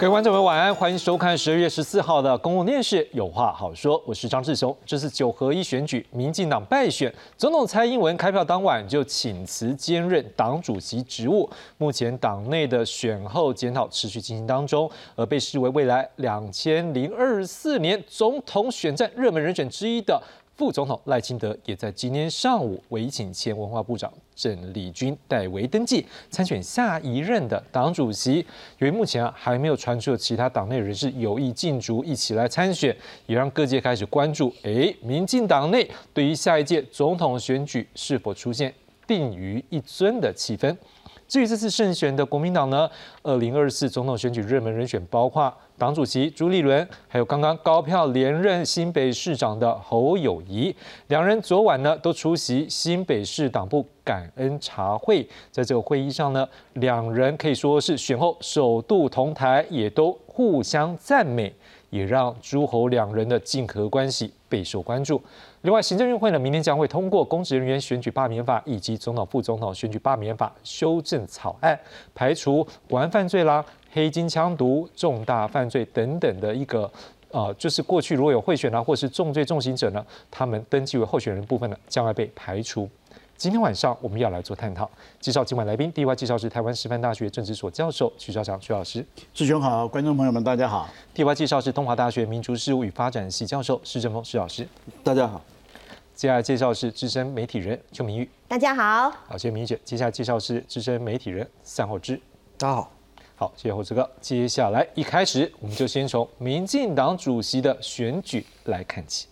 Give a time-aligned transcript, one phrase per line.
[0.00, 4.74] 各位观众朋友，晚安，欢迎收看十二月十四号的公共电视《有话好说》，我是张志雄。
[4.86, 11.46] 这是九合一选举，民进党败选，总统蔡英文开票当晚就请辞兼任党主席职务。
[11.76, 20.18] 目前党内的选后检讨持续进行当中，而被视为未来两千零二十四年总统选战热门人选之一的。
[20.60, 28.44] 副总统赖清德也在今天上午委请前文化部长郑丽君代为登记参选下一任的党主席。
[28.76, 38.70] 由于目前啊还没有传出有其他党内人士有意进驻一起来参选，也让各界开始关注：哎，民进党内对于下一届总统选举是否出现
[39.06, 40.76] 定于一尊的气氛？
[41.26, 42.86] 至于这次胜选的国民党呢，
[43.22, 45.50] 二零二四总统选举热门人选包括。
[45.80, 55.26] 党主席朱立伦，还有刚刚高票连任新北市长的侯友谊，两人昨晚呢都出席新北市党部感恩茶会。
[55.50, 61.50] 在这个会议上呢，两人可以说是选后首度同台，也都互相赞美，
[61.88, 65.18] 也让诸侯两人的竞合关系备受关注。
[65.62, 71.78] 另外，行政院会呢明天将会通过公职人员选举罢免法以及总统副总统选举罢免法修正草案，
[72.14, 73.64] 排除国安犯罪啦。
[73.92, 76.90] 黑金枪毒、重大犯罪等等的一个，
[77.30, 82.88] 呃，就是过去如果有贿选啊，或是重罪重刑者呢，他们登记为候选人部分呢，将会被排除。
[83.36, 85.90] 今天晚上我们要来做探讨，介绍今晚来宾。
[85.92, 90.88] 第一位介绍是台湾师范大学政治所教授徐校长徐老师，志雄好，观众朋友们大家好。
[91.14, 94.68] 第二位介绍是东华大学民族事务与发展系教授施正峰施老师，
[95.02, 95.40] 大家好。
[96.14, 99.10] 接下来介绍是资深媒体人邱明玉，大家好。
[99.26, 99.80] 好，谢谢明玉姐。
[99.86, 102.20] 接下来介绍是资深媒体人散后之，
[102.58, 102.99] 大家好。
[103.40, 104.06] 好，谢谢侯志哥。
[104.20, 109.29] 接下来一开始，我们就先从民进党主席的选举来看起。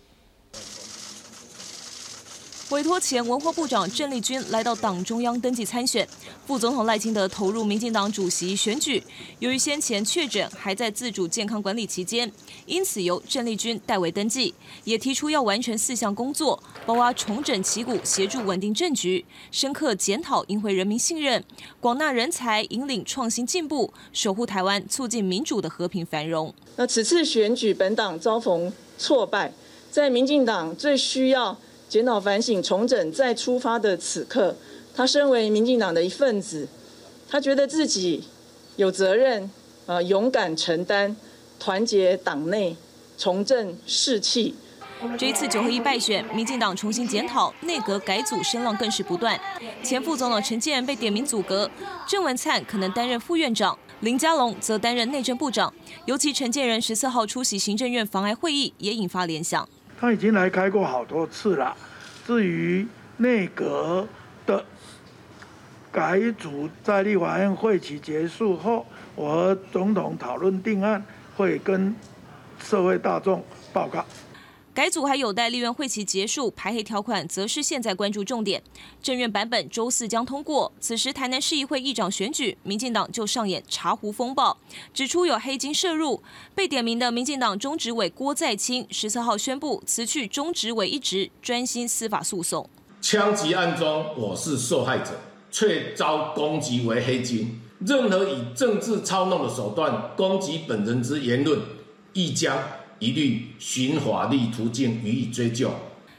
[2.70, 6.06] 委托前文化部长郑丽君来到党中央登记参选，
[6.46, 9.02] 副总统赖清德投入民进党主席选举。
[9.38, 12.30] 由于先前确诊，还在自主健康管理期间，
[12.66, 21.42] 因此由郑丽君代为登记，也提出要完成四项工作，包括重整旗鼓、协助稳定政局、深刻检讨、赢回人民信任、
[21.80, 26.52] 广纳人才、引领创新进步、守护台湾、促进民主的和平繁荣。
[26.76, 29.54] 那此次选举，本党遭逢挫败，
[29.90, 31.56] 在民进党最需要。
[31.88, 34.54] 检讨反省、重整再出发的此刻，
[34.94, 36.68] 他身为民进党的一份子，
[37.28, 38.24] 他觉得自己
[38.76, 39.50] 有责任，
[39.86, 41.16] 呃，勇敢承担，
[41.58, 42.76] 团结党内，
[43.16, 44.54] 重振士气。
[45.16, 49.40] 这一次九合一败选，民进党重新检讨，内阁改组声浪更是不断。
[49.82, 51.70] 前副总统陈建被点名阻隔，
[52.06, 55.72] 郑文灿可能担任副院长，林佳龙则担任内政部长。
[56.06, 59.68] 尤其陈建仁十四号出席行政院防癌会议，也引发联想。
[60.00, 61.76] 他已经来开过好多次了。
[62.26, 62.86] 至于
[63.16, 64.06] 内阁
[64.46, 64.64] 的
[65.90, 71.02] 改组，在立法院会期结束后，我和总统讨论定案，
[71.36, 71.94] 会跟
[72.60, 74.04] 社会大众报告。
[74.78, 78.62] 改组还有待立院会期结束，排黑条款则是现在关注重点。
[79.02, 80.70] 政院版本周四将通过。
[80.78, 84.56] 此时台南市议会议长选举，民进党就上演茶壶风暴，
[84.94, 86.22] 指出有黑金涉入。
[86.54, 92.70] 被点名的民进党中执委郭在清十四号宣布辞去中执委一职，专心司法诉讼。
[93.00, 95.10] 枪击案中我是受害者，
[95.50, 97.60] 却遭攻击为黑金。
[97.80, 101.60] 任何以政治操弄的手段攻击本人之言论，
[102.12, 102.56] 亦将。
[102.98, 105.70] 一律循法律途径予以追究。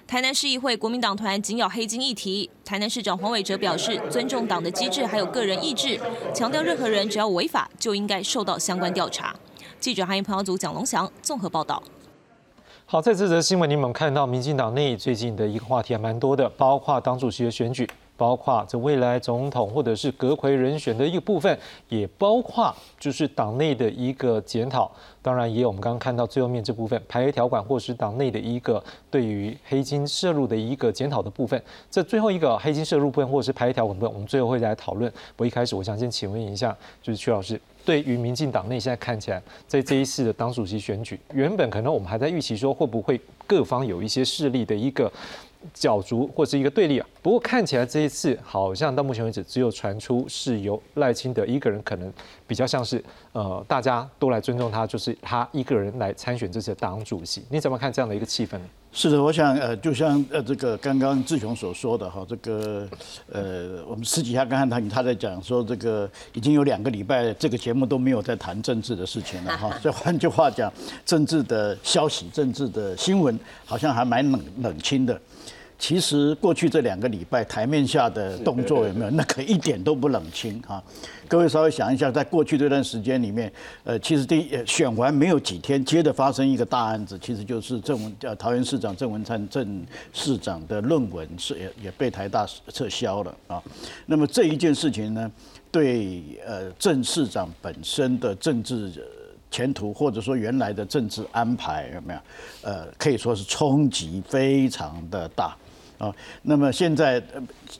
[0.08, 6.00] 台南市议会国民党团紧咬黑金议题，台南市长黄伟哲表示尊重党的机制，还有个人意志，
[6.34, 9.36] 强调任何人只要违法就应该受到相关调查。
[9.80, 11.84] 记者韩迎朋友组蒋龙祥综合报道。
[12.86, 17.88] 好，在这则新闻，你们看到民进党内最近的一个话题还蛮多的，包括党主席的选举。
[18.20, 21.58] 包括这未来总统或者是阁魁人选的一个部分，
[21.88, 31.62] 也包括就是党内的一个检讨，当然也有我们刚刚看到最后面这部分排黑条款，或是党内的一个对于黑金摄入的一个检讨的部分。
[31.90, 35.10] 这最后一个黑金摄入部分，或者是排黑条款部分，我们最后会来讨论。
[35.38, 45.10] 我一开始我想先请问一下，就是曲老师，对于民进党内现在看起来，在这一次的党主席选举，原本可能我们还在预期说会不会各方有一些势力的一个。
[45.74, 52.12] 角逐或是一个对立啊，不过看起来这一次好像到目前为止，只有传出是由赖清德一个人可能
[52.48, 53.04] 比较像是
[53.34, 57.44] 呃，大家都来尊重他，就是他一个人来参选这次党主席。
[57.50, 58.66] 你怎么看这样的一个气氛呢？
[58.92, 62.88] 是的，我想呃，就像呃这个刚刚志雄所说的哈，这个
[63.32, 69.70] 呃我们私底下刚刚他他在讲说，这个已经有两个礼拜这个节目都没有在谈政治的事情了哈。
[69.80, 70.72] 所以换句话讲，
[71.06, 75.20] 政治的消息、政治的新闻好像还蛮冷冷清的。
[75.80, 79.12] 其实过去这两个礼拜台面下的动作有没有？
[79.12, 80.84] 那可一点都不冷清哈。
[81.26, 83.50] 各位稍微想一下，在过去这段时间里面，
[83.86, 93.64] 呃，其实第选完没有几天，接着发生一个大案子，其实就是郑文呃桃园市长郑文灿郑市长的论文是也也被台大撤销了啊。
[94.06, 95.32] 那么这一件事情呢，
[95.72, 98.92] 对呃郑市长本身的政治
[99.50, 102.20] 前途，或者说原来的政治安排有没有？
[102.64, 105.56] 呃，可以说是冲击非常的大。
[106.00, 107.22] 啊，那么现在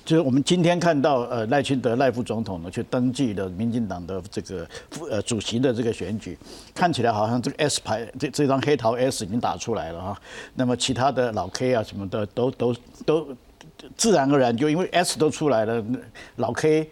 [0.04, 6.38] 就是我们今天看到，呃，赖清德赖副总统呢去登记了民进党的这个副呃主席的这个选举，
[6.76, 10.22] 看起来好像这个 S 牌这这张黑桃 S 已经打出来了啊。
[10.54, 12.76] 那么其他的老 K 啊什么的都都
[13.06, 13.28] 都
[13.96, 15.82] 自然而然就因为 S 都出来了，
[16.36, 16.90] 老 K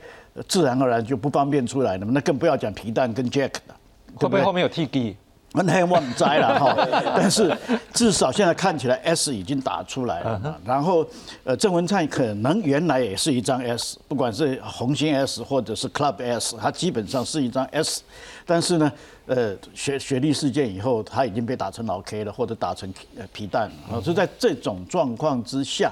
[0.48, 3.76] 自然而然就不方便出来了，那更不要讲皮蛋跟 Jack 了，
[4.16, 5.18] 会不会后面有 T G？
[5.66, 6.76] 那忘摘了哈，
[7.16, 7.56] 但是
[7.94, 10.60] 至少现在看起来 S 已经打出来了。
[10.66, 11.06] 然后，
[11.44, 18.02] 呃，郑文灿可能原来也是一张 S，不管是红星 S 或者是 Club S，它基本上是一张 S。
[18.46, 18.92] 但是呢，
[19.26, 22.94] 呃，学学历事件以后，他已经被打成老 K 了，或者打成
[23.34, 24.02] 皮蛋了。
[24.02, 25.92] 所以在这种状况之下，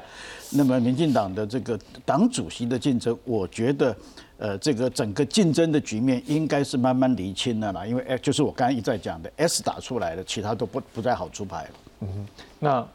[0.52, 3.96] 那么民进党的这个党主席的竞争，我觉得。
[4.38, 11.70] 呃，这个整个竞争的局面应该是慢慢厘清了啦，因为哎，就是我刚刚一再讲的，S 打出来了，其他都不不再好出牌了。
[12.02, 12.28] 嗯，
[12.60, 12.86] 那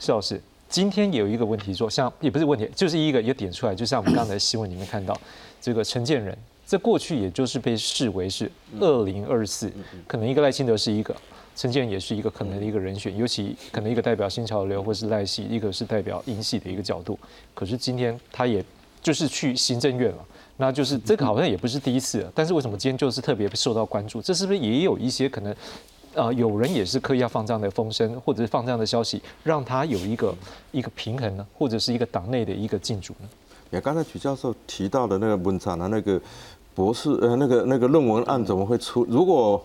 [0.00, 5.14] 施老师，今天有一个问题说，像也不是问题，就是一个也点出来，就像我们刚才新闻里面看到，
[5.60, 6.34] 这个陈建仁，
[6.64, 8.50] 在过去也就是被视为是
[8.80, 9.70] 二零二四，
[10.06, 11.14] 可能一个赖清德是一个，
[11.54, 17.18] 陈建仁也是一个可能的一个人选，尤其可能一个代表新潮流或是赖系，一个是代表英系的一个角度，
[17.52, 18.64] 可是今天他也。
[19.04, 20.24] 就是去行政院了，
[20.56, 24.20] 那就是这个好像也不是第一次，但是为什么今天就是特别受到关注？
[24.20, 25.54] 这是不是也有一些可能？
[26.16, 30.32] 呃，有人也是刻意要放这样的风声，或者是放这样的消息，让他有一个
[30.70, 33.28] 一个平衡呢，或者是一个党内的一个进驻呢？
[33.70, 36.20] 也刚才曲教授提到的那个文章的那个
[36.72, 39.04] 博士呃那个那个论文案怎么会出？
[39.10, 39.60] 如果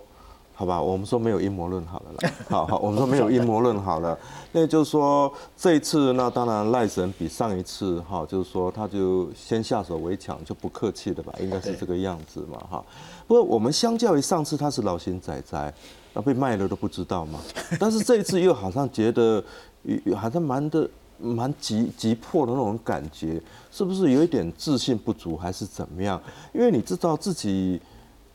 [0.60, 2.34] 好吧，我们说没有阴谋论好了啦。
[2.50, 4.20] 好好，我们说没有阴谋论好了。
[4.52, 12.84] 那就是说这一次，那当然赖神比上一次哈，就是说他就先下手为强，就不客气的吧，应该是这个样子嘛哈。
[13.26, 15.74] 不过我们相较于上次他是老型仔仔，
[16.14, 17.40] 那被卖了都不知道嘛。
[17.80, 19.42] 但是这一次又好像觉得，
[20.14, 23.42] 好像蛮的蛮急急迫的那种感觉，
[23.72, 26.22] 是不是有一点自信不足还是怎么样？
[26.54, 27.82] 因为你知道自己。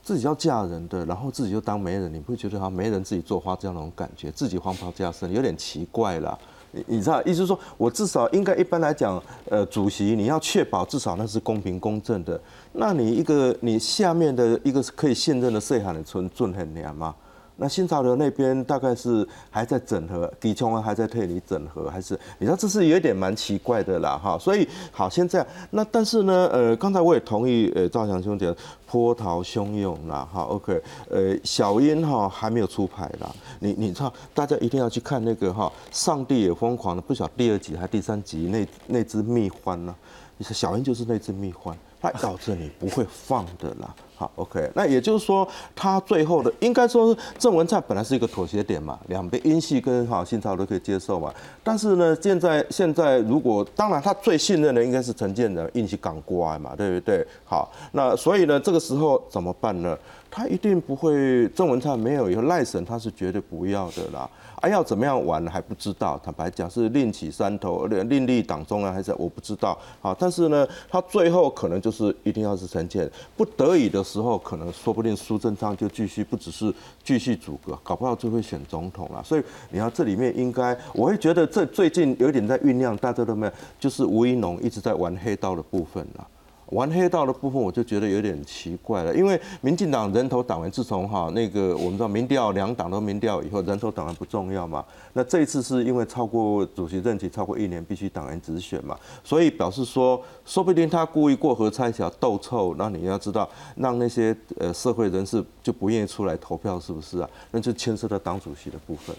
[0.05, 6.39] 自己要嫁人的，然后自己就当媒人，你不会觉得好像媒人自己做花这样那种感觉，自己黄袍加身，有点奇怪了。
[6.73, 12.39] 你你知道，意思说我至少应该一般来讲，呃，主席你要确保至少那是公平公正的，
[12.73, 17.15] 那你一个你下面的一个可以信任的社喊的存尊很娘吗？
[17.57, 24.37] 那新潮流那边大概是还在整合，狄琼还在推理整合，还是你知道这是有点蛮奇怪的啦哈。
[24.39, 28.55] 所以好，现在那但是呢，呃，刚才我也同意呃赵强兄讲
[28.87, 30.43] 波涛汹涌啦哈。
[30.43, 33.33] OK，呃，小英哈还没有出牌啦。
[33.61, 39.95] 你你知道大家一定要去看那个哈，上帝也疯狂的不晓第二集还第三集那那只蜜獾呢？
[40.37, 41.73] 你说小英就是那只蜜獾，
[42.05, 43.95] 它咬着你不会放的啦。
[44.17, 51.35] 好，OK，那也就是说，他最后的应该说是郑文灿本来是一个妥协点嘛，两边英系跟哈新潮都可以接受嘛。
[51.65, 57.27] 但是呢，现在现在如果当然他最信任的应该是陈建仁，硬气港乖嘛，对不对？
[57.45, 59.99] 好，那所以呢，这个时候怎么办呢？
[60.31, 64.29] 他一定不会郑文灿没有以后赖神他是绝对不要的啦。
[64.65, 70.17] 还要怎么样玩还不知道，坦白讲是另起山头，另立党中央还是我不知道啊。
[70.19, 73.07] 但是呢，他最后可能就是一定要是陈建，
[73.37, 79.23] 不得已的时候，可能说不定苏贞昌就继续不只是继续阻隔，搞不好就会选总统了。
[79.23, 86.27] 所以你要这里面应该，我会觉得这最近有点在酝酿，大家都没有，就是吴一农一直在玩黑道的部分了。
[86.75, 94.85] 玩黑道的部分，我就觉得有点奇怪了，因为民进党人头党员自从哈那个我们知道民调两党都民调以后，人头党员不重要嘛。
[95.13, 107.31] 那这一次是因为超过主席任期超过一年，必须党员直选嘛，所以表示说，说不定他故意过河拆桥斗臭，那你要知道，让那些呃社会人士就不愿意出来投票，是不是啊？
[107.53, 109.15] 那就牵涉到党主席的部分。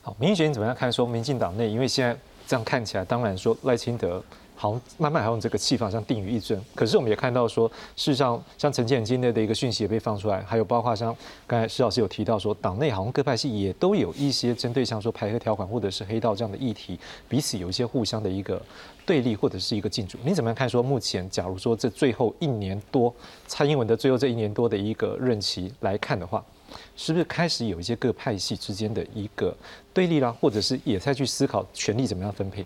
[0.00, 0.90] 好，明显你怎么样看？
[0.90, 4.22] 说民进党内，因为现在这样看起来，当然说赖清德。
[4.60, 6.62] 好，慢慢好像这个气氛像定于一尊。
[6.74, 18.60] 可是我们也看到说，事实上像陈建今天的一个讯息也被放出来，还有包括像刚才施老师有提到说，党内好像各派系也都有一些针对像说排黑条款或者是黑道这样的议题，彼此有一些互相的一个
[19.06, 20.18] 对立或者是一个竞逐。
[20.22, 20.68] 你怎么样看？
[20.68, 23.10] 说目前假如说这最后一年多，
[23.46, 26.44] 蔡英文的最后这一年多的一个任期来看的话，
[26.94, 29.56] 是不是开始有一些各派系之间的一个
[29.94, 32.62] 对立啦，或者是也在去思考权力怎么样分配？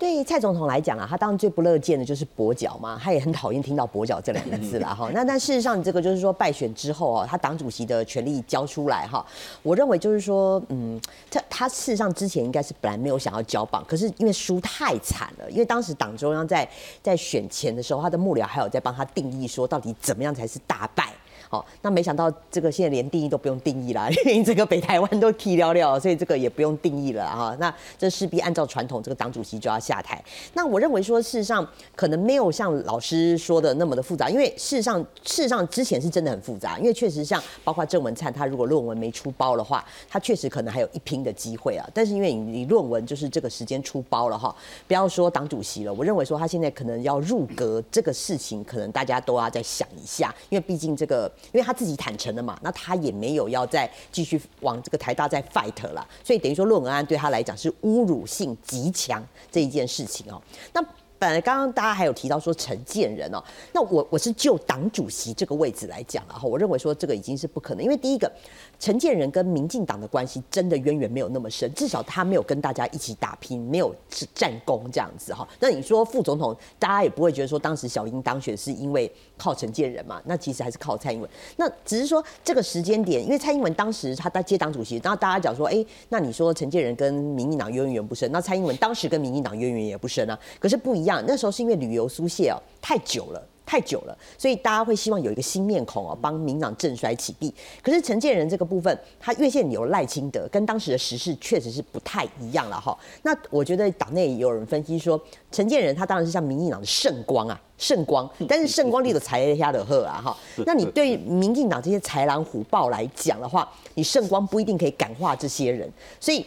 [0.00, 5.10] 对蔡总统来讲啊，他当然最不乐见的就是跛脚嘛，他也很讨厌听到跛脚这两个字啦哈。
[5.12, 9.22] 那但事实上，这个就是说败选之后哦，他党主席的权力交出来哈，
[9.62, 10.98] 我认为就是说，嗯，
[11.30, 16.66] 他他事实上之前应该是本来没有想要交棒，可是因为输太惨了，因为当时党中央在
[17.02, 21.12] 在选前的时候，他的幕僚还有在帮他定义说，到底怎么样才是大败。
[21.50, 27.56] 好，那没想到这个现在连定义都不用定义了， 因为这个北台湾都踢了了，所以这个也不用定义了哈。
[27.58, 30.22] 那这势必按照传统，这个党主席就要下台。
[30.54, 41.84] 那我认为说，事实上可能没有像老师说的那么的复杂，因为事实上事实上之前是真的很复杂，因为确实像包括郑文灿，他如果论文没出包的话，他确实可能还有一拼的机会啊。
[41.92, 44.54] 但是因为你论文就是这个时间出包了哈，
[44.86, 51.28] 不要说党主席了，我认为说他现在可能要入阁这个事情，可能大家都要再想一下，因为毕竟这个。
[51.52, 60.40] 因为他自己坦诚了嘛，那他也没有要再继续往这个台大再 fight 了，所以等于说论文案对他来讲是侮辱性极强这一件事情哦。
[60.72, 60.80] 那
[61.20, 68.32] 本来刚刚大家还有提到说陈建仁哦，那我我是就党主席这个位置来讲了哈，我认为说这个已经是不可能，因为第一个
[68.78, 73.94] 陈建仁跟民进党的关系真的渊源没有那么深，至少他没有跟大家一起打拼，没有
[74.34, 75.46] 战功这样子哈。
[75.60, 80.22] 那你说副总统，大家也不会觉得说当时小英当选是因为靠陈建仁嘛？
[80.24, 81.28] 那其实还是靠蔡英文。
[81.56, 91.09] 那只是说这个时间点，因为蔡英文当时他在接党主席，然后大家讲说，哎，那你说陈建仁跟民进党渊源不深，那蔡英文当时跟民进党渊源也不深啊，可是不一样。
[91.26, 97.54] 那时候是因为旅游疏泄哦太久了，太久了，所以大家会希望有一个新面孔哦，帮民党振衰起弊。
[97.82, 102.96] 可是陈建仁这个部分，他越线有赖清德，跟当时的时事确实是不太一样了哈。
[103.22, 105.20] 那我觉得党内也有人分析说，
[105.52, 107.60] 陈建仁他当然是像民进党的圣光啊。
[107.80, 116.44] 圣光， 但是圣光力的才下的鹤啊哈， 那你对民进党这些豺狼虎豹来讲的话，你圣光不一定可以感化这些人，所以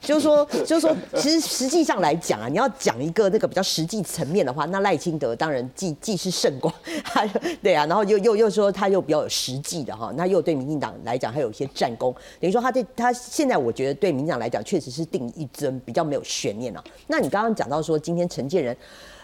[0.00, 6.72] 就是说， 就是说，其实实际上来讲啊，你要讲一个那个比较实际层面的话，那赖清德当然既既是圣光，
[7.60, 16.84] 对啊，然后又又又说他又比较有实际的哈，那又对民进党来讲还有一些战功，等于说他对他现在我觉得对民进党来讲确实是定一尊比较没有悬念了。
[17.08, 18.76] 那你刚刚讲到说今天陈建仁。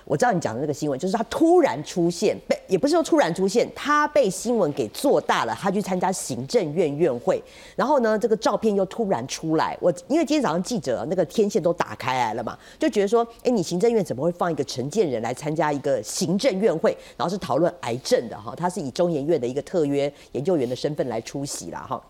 [0.04, 5.56] 我知道你讲的那个新闻，就是他突然出现，被也不是说突然出现，他被新闻给做大了。
[5.60, 7.42] 他去参加行政院院会，
[7.76, 9.76] 然后呢，这个照片又突然出来。
[9.80, 18.54] 我因为今天早上记者那个天线都打开来了嘛，就觉得说，哎，你行政院怎么会放一个陈建仁来参加一个行政院会，然后是讨论癌症的哈？
[18.56, 22.02] 他是以中研院的一个特约研究员的身份来出席了哈。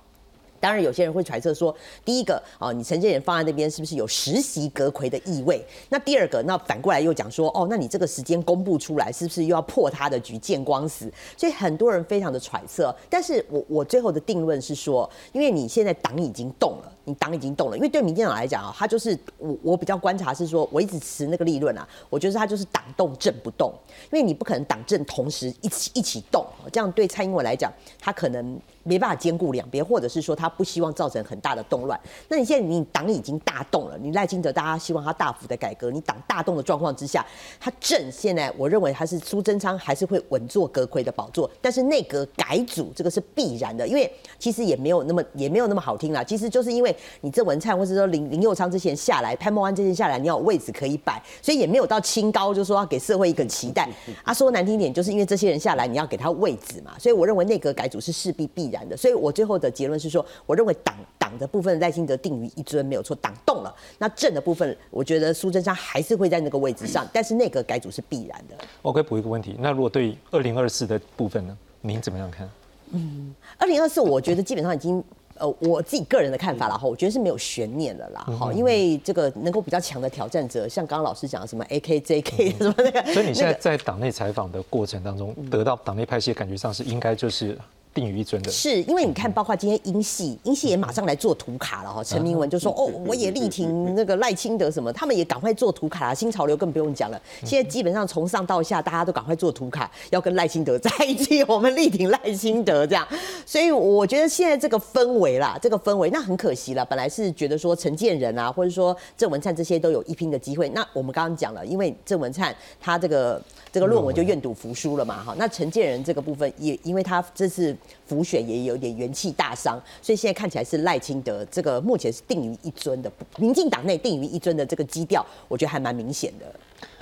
[0.62, 5.60] 当然，有些人会揣测说，第一个啊，你陈建仁放在那边是不是有实习阁魁的意味？
[5.88, 11.12] 那第二个，那反过来又讲说，哦，那你这个时间公布出来，是不是又要破他的局，见光死？
[11.36, 12.94] 所以很多人非常的揣测。
[13.10, 23.74] 但是我我最后的定论是说，因为你现在党已经动了，你党已经动了，因为对民进党来讲啊，他就是我我比较观察是说，我一直持那个立论啊，我觉得他就是党动政不动，
[24.12, 28.56] 因为你不可能党政同时一起一起动，这样对蔡英文来讲，他可能。
[28.84, 31.98] 没办法兼顾两边，或者是说他不希望造成很大的动乱。
[32.28, 37.24] 那你现在你党已经大动了，你赖清德大家希望他大幅的改革，你党大动的状况之下，
[37.60, 53.88] 他正现在我认为还是苏贞昌还是会稳坐阁魁的宝座，但是内阁改组这个是必然的，因为其实也没有那么也没有那么好听啦，其实就是因为你郑文灿或者说林林佑昌这些人下来，潘孟安这些下来，你要有位置可以摆，所以也没有到清高，就说要给社会一个期待。
[54.24, 58.71] 啊，说难听点，就是因为这些人下来，你要给他位置嘛，所以我认为内阁改组是势必必。
[58.72, 63.74] 然的，所以我最后的结论是说，我认为党党的部分赖清德定于一尊没有错，党动了。
[63.98, 68.56] 那政的部分，我觉得苏贞昌还是会在那个位置上，但是内阁改组是必然的。
[68.80, 72.48] 我可以补一个问题，那如果对二零二四的部分呢，您怎么样看？
[72.92, 75.02] 嗯，二零二四，我觉得基本上已经。
[75.36, 87.58] 呃，我自己个人的看法啦，哈，我觉得是没有悬念的啦，哈，因为这个能够比较强的挑战者，像刚刚老师讲的什么 A K J K 什么那个，所以你现在在党内采访的过程当中，得到党内派系感觉上是应该就是。
[87.94, 92.02] 定于一尊的，是因为你看，包括今天英系，英系也马上来做图卡了哈。
[92.02, 96.14] 陈明文就说：“哦，我也力挺那个赖清德什么，他们也赶快做图卡了。
[96.14, 103.06] 新潮流更不用讲了，现在基本上从上到下，大家都赶快做图卡，要跟赖清德在一起，我们力挺赖清德这样。
[103.44, 106.82] 所以我觉得现在这个氛围啦，这个氛围那很可惜了。
[106.86, 110.68] 本来是觉得说陈建仁啊，或者说郑文灿这些都有一拼的机会。
[110.70, 113.42] 那我们刚刚讲了，因为郑文灿他这个。
[113.72, 117.74] 这个论文就愿赌服输了嘛，哈，那陈建仁这个部分也因为他这次
[118.06, 126.46] 浮选也有点元气大伤，所以现在看起来是赖清德这个目前是定于一尊的，民进党内定于一尊的这个基调，我觉得还蛮明显的。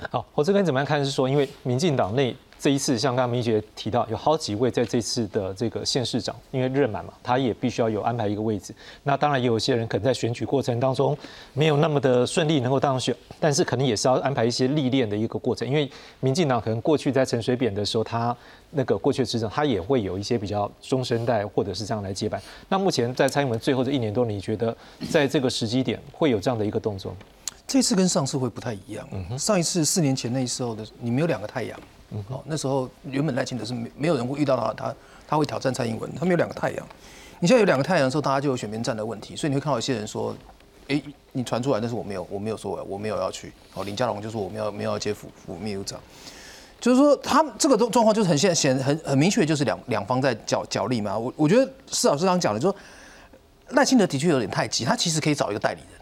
[0.09, 2.35] 好，我这边怎么样看是说，因为民进党内。
[2.61, 8.71] 这一次像刚刚明杰提到，有好几位在这次的这个县市长，因为任满嘛，他也必须要有安排一个位置。
[9.01, 11.17] 那当然也有一些人可能在选举过程当中
[11.53, 15.67] 没有那么的顺利能够当选，但是可能也是要安排一些历练的一个过程。
[15.67, 15.89] 因为
[16.19, 18.37] 民进党可能过去在陈水扁的时候，他
[18.69, 22.39] 那个过去的执政，他也会有一些比较中生代或者是这样来接班。
[22.69, 24.77] 那目前在蔡英文最后这一年多，你觉得
[25.09, 27.15] 在这个时机点会有这样的一个动作？
[27.65, 29.07] 这次跟上次会不太一样。
[29.39, 31.79] 上一次四年前那时候的，你没有两个太阳。
[32.29, 34.95] 哦，那时候原本赖清德是没没有人会遇到他，他
[35.27, 36.87] 他会挑战蔡英文，他们有两个太阳。
[37.39, 40.35] 你现在有两个太阳的时候，大家就有选边站的问题，所以你会看到一些人说，
[40.89, 41.01] 哎，
[41.31, 43.51] 你传出来，但是我没有，我没有说我没有要去。
[43.73, 45.99] 哦，林佳龙就说我没有没有要接副副秘书长，
[46.79, 51.17] 就是说他们这个状状况就是很显显很很明确，就是两两方在角角力嘛。
[51.17, 52.77] 我我觉得施老师刚讲的，就说
[53.69, 56.00] 赖清德的确有点太急，他其实可以找一个代理人。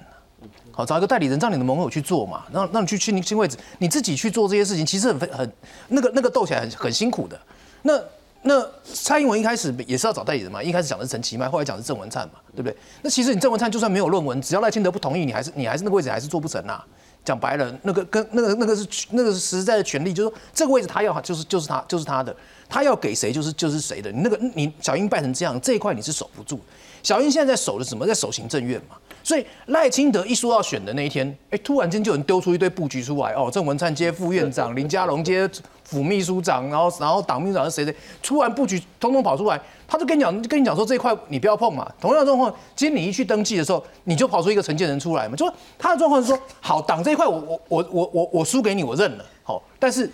[0.80, 5.52] 好，找一个代理人，让你的盟友去做嘛，让让你去去你新位置，你自己去做这些事情，其实很很
[5.90, 7.38] 那个那个斗起来很很辛苦的。
[7.82, 8.00] 那
[8.44, 12.74] 那蔡英文一开始也是要找代理人嘛，一开始讲的是陈其迈，后来讲的是郑文灿嘛，对不对？
[13.02, 16.82] 那其实你郑文灿就算没有论文，只要赖清德不同意，你还是你还是那个位置还是做不成呐。
[17.26, 22.34] 讲白了，那个跟那个那个是那个是实在的权利，就是说这个位置他要就是就是他就是他的，
[22.70, 24.10] 他要给谁就是就是谁的。
[24.14, 26.58] 你那个你小英败成这样，这一块你是守不住。
[27.04, 28.08] 小英现在在守的什么？
[28.08, 28.96] 在守行政院嘛。
[29.30, 35.48] 所以赖清德一说要选的那一天，哎，突然间就有人丢出一堆布局出来哦，郑文灿接副院长，林佳龙接
[35.84, 41.88] 副秘书长，然后然后党秘书长是谁谁，突然布局通通跑出来，他就跟你讲，跟你讲说这一块你不要碰嘛。
[42.02, 50.10] 同样的状况，今天你一去登记的时候，你就跑出一个承建人出来嘛，就说他的状况是说，好，党这一块我我我我我我输给你，我认了，好，但是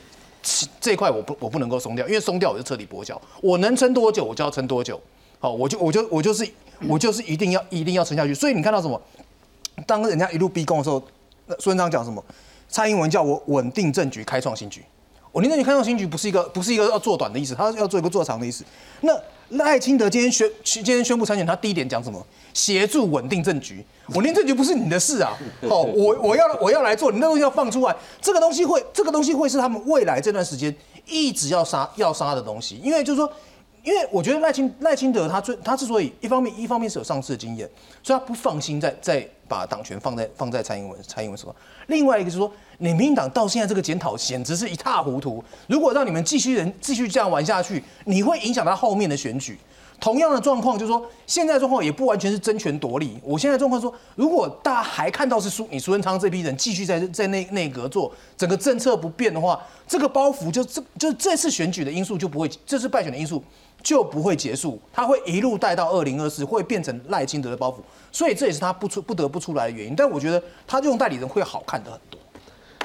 [0.82, 5.00] 这一块我不我不能够松掉，因为松掉我就彻底跛脚，我能撑多久我就要撑多久，
[5.46, 6.48] 好，我就我就我就是。
[6.90, 9.02] 我就是一定要一定要撑下去，所以你看到什么？
[9.88, 11.02] 当人家一路逼宫的时候，
[11.46, 12.22] 那苏文昌讲什么？
[12.68, 14.84] 蔡英文叫我稳定政局，开创新局。
[15.32, 18.66] 稳定政局，开创新局不是一个不是一个要做短的意思，他要做一个做长的意思。
[19.00, 19.18] 那
[19.52, 22.22] 赖清德今天宣今天宣布参选，他第一点讲什么？
[22.54, 23.82] 协助稳定政局。
[24.10, 25.32] 稳定政局不是你的事啊！
[25.70, 30.76] 好，我我要我要来做，你那东西要放出来，这个东西会这个东西会是他们未来这段时间
[31.08, 33.32] 一直要杀要杀的东西，因为就是说。
[33.86, 37.70] 因为我觉得赖清赖清德他最他之所以一方面一方面是有上市的经验，
[38.02, 41.56] 所以他不放心再再把党权放在放在蔡英文蔡英文手上。
[41.88, 45.44] 另外一个是说，你民进党到现在这个检讨简直是一塌糊涂。
[45.68, 49.56] 如果让你们继续人继续这样玩下去，你会影响到后面的选举。
[49.98, 53.18] 同样的状况就是说，现在状况也不完全是争权夺利。
[53.24, 63.42] 我现在状况说，如果大家还看到是苏你苏文昌这批人继续在在内内阁做整个政策不变的话，这个包袱就这就这次选举的因素就不会，这次败选的因素。
[63.86, 67.76] 就不会结束，他会一路带到二零二四，会变成赖清德的包袱，
[68.12, 69.96] 所以这也是他不出不得不出来的原因。
[69.96, 72.20] 但我觉得他用代理人会好看的很多。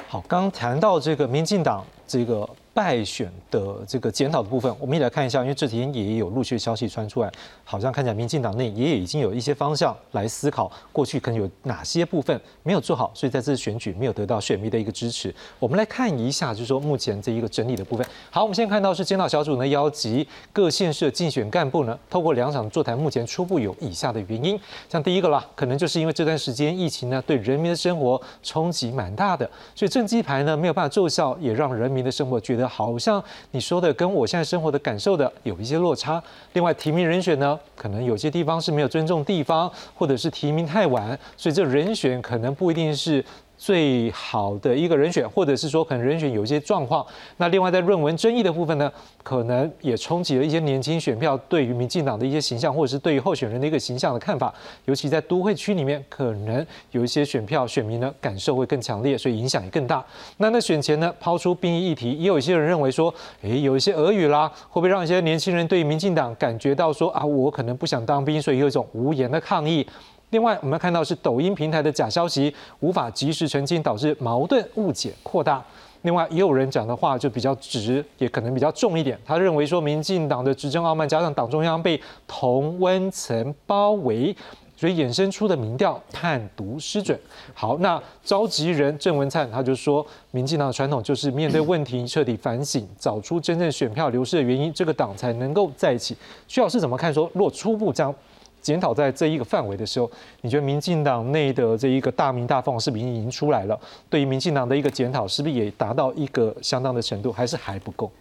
[0.07, 2.47] 好，刚谈到这个民进党这个。
[2.73, 7.29] 败选的这个检讨的部分，我们也来看一下，因为这几天也有陆续消息传出来，
[7.65, 15.35] 好像看起来民进党内也已经有一些方向来思考，过去可能有哪些部分没有做好，所以在这次选举没有得到选民的一个支持。
[15.59, 18.07] 我们来看一下，就是说目前这一个整理的部分。
[18.29, 24.57] 好，我们现在看到是检讨小组呢邀集各县市的竞选干部呢，透过两场座谈，目前初步有以下的原因，
[24.87, 32.60] 像第一个啦，可能就是因为这段时间疫情呢对人民的生活冲击蛮大的，所以政绩牌呢没有办法奏效，也让人民的生活觉得。
[32.67, 36.21] 好像你说的跟我现在生活的感受的有一些落差。
[36.53, 43.23] 另外，提名人选呢，可能有些地方是没有尊重地方，或者是提名太晚，所以这人选可能不一定是。
[43.61, 47.05] 最好的一个人选，或者是说可能人选有一些状况。
[47.37, 54.51] 那另外在论文争议的部分呢，可能也冲击了一些年轻选票对于民进党的一些形象，或者是对于候选人的一个形象的看法。
[54.85, 60.03] 尤其在都会区里面，可能有一些选票选民呢感受会更强烈，所以影响也更大。
[60.37, 69.85] 那那选前呢抛出兵役议题，也有一些人认为说，诶，有一些俄语啦，会不会让一些年轻人对于民进党感觉到说啊，我可能不想当兵，所以有一种无言的抗议。
[70.31, 75.63] 另外，我们看到是抖音平台的假消息无法及时澄清，导致矛盾误解扩大。
[76.03, 79.19] 另外，也有人讲的话就比较直，也可能比较重一点。
[79.25, 84.33] 他认为说，民进党的执政傲慢加上党中央被同温层包围，
[84.77, 87.19] 所以衍生出的民调判读失准。
[87.53, 96.15] 好，那召集人郑文灿他就说，民进党的传统就是面对问题彻底反省，找出真正选票流失的原因，这个党才能够在一起。
[96.47, 97.13] 徐老师怎么看？
[97.13, 98.15] 说若初步将。
[98.61, 100.09] 检讨在这一个范围的时候，
[100.41, 103.79] 你觉得民进党内的这一个大名大放是不是已经出来了？
[104.09, 108.11] 对于民进党的一个检讨，是不是也达到一个相当的程度，还是还不够？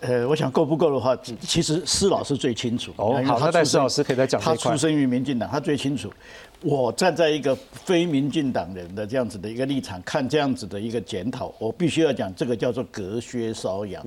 [0.00, 2.92] 呃，我想够不够的话，其实施老师最清楚。
[2.96, 6.12] 哦，好，那戴施老师可以再讲他出生于民进党，他最清楚。
[6.60, 14.04] 我站在一个非民进党人的这样子的一个立场看这样子的一个检讨，我必须要讲，这个叫做隔靴搔痒，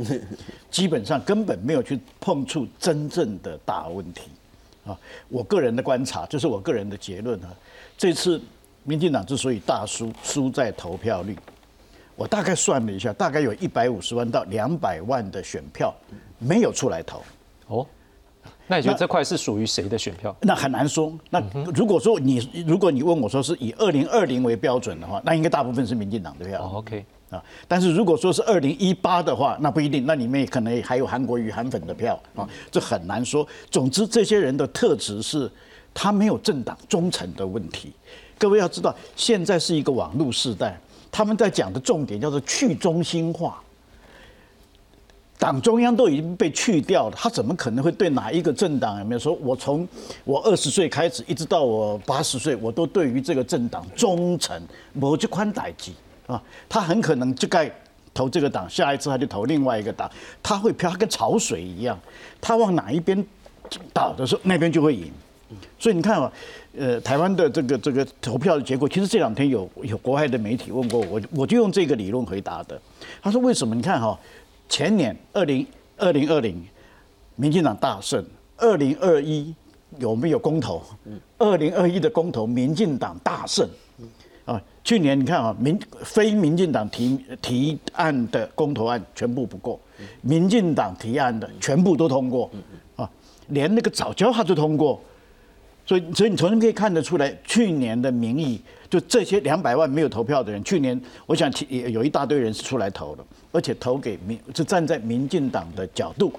[0.69, 4.23] 基本上根本没有去碰触真正的大问题
[4.87, 4.97] 啊。
[5.29, 7.53] 我个人的观察，这是我个人的结论啊。
[7.97, 8.41] 这次
[8.83, 11.37] 民进党之所以大输，输在投票率。
[12.15, 15.93] 我大概算了一下，大概有一百五十万到两百万的选票
[16.39, 17.21] 没有出来投。
[17.67, 17.85] 哦。
[18.69, 20.35] 那你觉得这块是属于谁的选票？
[20.41, 21.13] 那很难说。
[21.29, 21.41] 那
[21.73, 26.61] 如果说你如果你问我说是以二零二零为标准的话，那应该大部分是民进党的票。
[26.73, 33.45] OK 啊，但是如果说是二零一八的话，那不一定，那里面可能还有韩国瑜、韩粉的票啊，这很难说。
[33.69, 35.51] 总之，这些人的特质是，
[35.93, 37.91] 他没有政党忠诚的问题。
[38.37, 40.79] 各位要知道，现在是一个网络时代，
[41.11, 43.61] 他们在讲的重点叫做去中心化。
[45.39, 49.33] 党中央都已经被去掉了，他怎么可能会对哪一个政党有没有说？
[49.33, 49.87] 我从
[50.23, 54.59] 我二十岁开始，一直到我八十岁，我都对于这个政党忠诚，
[54.93, 55.93] 某这宽歹机
[56.27, 57.71] 啊，他很可能就该
[58.13, 60.07] 投这个党，下一次他就投另外一个党，
[60.43, 61.97] 他会飘，他跟潮水一样，
[62.39, 63.25] 他往哪一边
[63.91, 65.11] 倒的时候，那边就会赢。
[65.79, 66.31] 所以你看啊，
[66.77, 72.79] 呃，台湾的这个这个投票的结果，其实这两天有有国外的媒体问过我，我就用这个理论回答的。
[73.21, 73.73] 他说为什么？
[73.73, 74.19] 你看哈。
[74.69, 76.61] 前年二零二零二零，
[77.37, 78.21] 民进党大胜。
[78.57, 79.55] 二零二一
[79.97, 80.83] 有没有公投？
[81.37, 83.65] 二零二一的公投，民进党大胜。
[84.87, 89.77] 啊，去年你看啊，民非民进党提提案的公投案全部不过，
[90.21, 92.49] 民进党提案的全部都通过。
[92.95, 93.09] 啊，
[93.49, 95.01] 连那个早教他都通过。
[95.85, 103.23] 所以，所以你从中可以看得出来，去年的民意，就这些两百万没有投票的人，去年我想提有一大堆人是出来投的。
[103.53, 106.31] 而且投给民是站在民进党的角度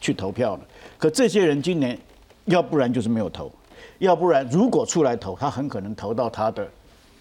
[0.00, 0.62] 去投票的，
[0.98, 1.98] 可这些人今年
[2.44, 3.50] 要不然就是没有投，
[3.98, 6.66] 要不然如果出来投，他很可能投到他的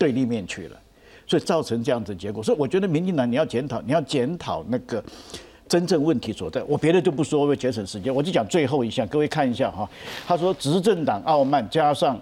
[0.02, 0.78] 对立面去了，
[1.28, 2.42] 所以造成这样子结果。
[2.42, 5.04] 所以我觉得民进党你要检讨，你要检讨那个
[5.68, 6.64] 真正问题所在。
[6.64, 9.88] 我别的就不说，为节省时间，我就讲最后一项，各位看一下哈。
[10.26, 12.20] 他说执政党傲慢加上。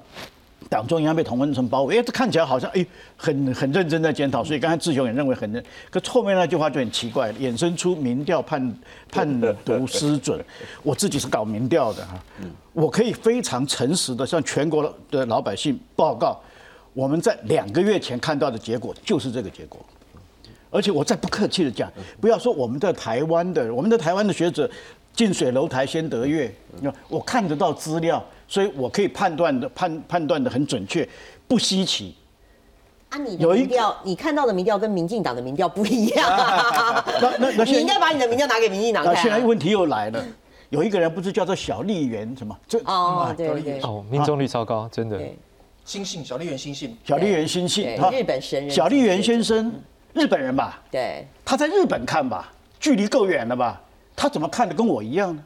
[0.70, 8.76] 党中央被同温层包围，哎，这看起来好像哎很很认真在检讨，所以刚才志雄也认为很认，可后面那句话就很奇怪，衍生出民调判
[9.10, 10.40] 判读失准。
[10.84, 12.22] 我自己是搞民调的哈，
[12.74, 16.40] 我可以非常诚实的向全国的老百姓报告，
[16.94, 19.80] 我们在两个月前看到的结果就是这个结果，
[20.70, 24.70] 而且我再不客气的讲，不要说我们在台湾的，我们的台湾的学者
[25.14, 26.54] 近水楼台先得月，
[27.08, 28.24] 我看得到资料。
[28.52, 31.08] 所以我可以判断的判判断的很准确，
[31.48, 32.16] 不稀奇。
[33.10, 36.28] 啊，你的民调，你看到的民调跟民进党的民调不一样。
[37.22, 39.16] 那 那那， 你应该把你的民调拿给民进党看。
[39.18, 40.26] 现在问题又来了，
[40.70, 42.58] 有一个人不是叫做小丽媛什么？
[42.68, 45.22] 这哦，对对哦，命中率超高，真的。
[45.90, 48.70] 新信小丽媛星信，小丽媛星信，日本神人。
[48.70, 49.74] 小丽媛先生，
[50.14, 50.80] 日本人吧？
[50.92, 51.26] 对。
[51.44, 53.82] 他在日本看吧，距离够远了吧？
[54.16, 55.44] 他怎么看的跟我一样呢？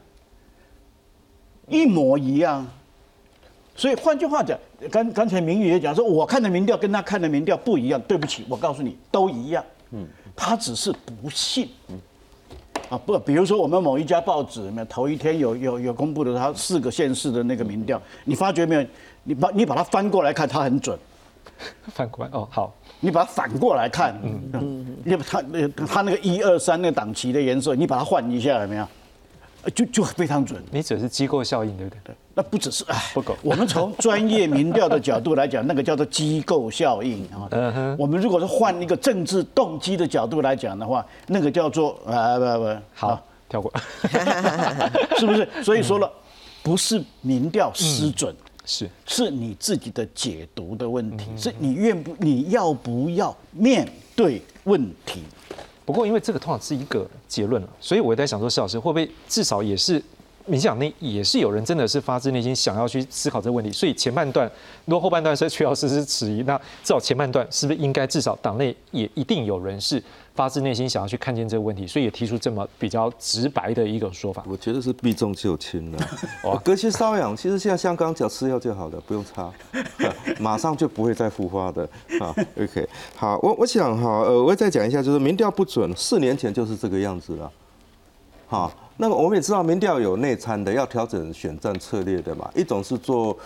[1.66, 2.66] 一模一样。
[3.74, 4.58] 所以换句话讲，
[4.90, 7.98] 刚刚才明宇也讲说，我看的民调跟他看的民调不一样。
[8.02, 9.64] 对不起，我告诉你，都一样。
[9.92, 11.70] 嗯，他只是不信。
[11.88, 11.98] 嗯，
[12.90, 18.86] 啊不，比如说我们某一家报纸，没头一天有有有公布的他四个县市的那个民调，你发觉没有？
[19.22, 20.98] 你把你把它翻过来看，它很准。
[21.88, 28.86] 反过来哦，好，你把它反过来看，嗯嗯，你把它那他那个一二三那个档期的颜色，你把它换一下，有没有？
[29.70, 30.62] 就就非常准。
[30.70, 32.14] 你只是机构效应，对不对？
[32.34, 33.36] 那不只是哎，不够。
[33.42, 37.48] 我们从专业民调的角度来讲，那个叫做机构效应啊。
[37.50, 37.96] 嗯哼。
[37.98, 43.72] 我们如果是换一个政治动机的角度来讲的话，那个叫做啊不不，好跳过，
[45.16, 45.48] 是不是？
[45.62, 46.10] 所以说了，
[46.62, 55.22] 不是民调失准，是是你自己的解读的问题，是你愿不你要不要面对问题。
[55.84, 60.02] 不过因为这个通常是一个结论了，所以我在想说，施老师会不会至少也是。
[60.46, 64.50] 你想，那也是有人真的是发自内心想要去思考这个问题，所以前半段
[64.84, 70.02] 如果后半段是曲老师是迟疑，那至少前半段是不是应该至少党内也一定有人是
[70.34, 74.44] 发自内心想要去看见这个问题，所以也提出这么比较直白的一个说法。
[74.46, 75.98] 我觉得是避重就轻了。
[76.44, 79.50] 哦，隔靴搔痒，其实现在像刚刚讲吃药就好了，不用擦，
[80.38, 81.88] 马上就不会再复发的。
[82.20, 87.50] 好，OK，好，我我想哈，呃，我再讲一下，就是民调不准，四年前就是这个样子了。
[88.46, 88.70] 好。
[88.96, 92.50] 那么我们也知道民调有内参的，要调整选战策略的嘛。
[92.54, 93.36] 一种是做。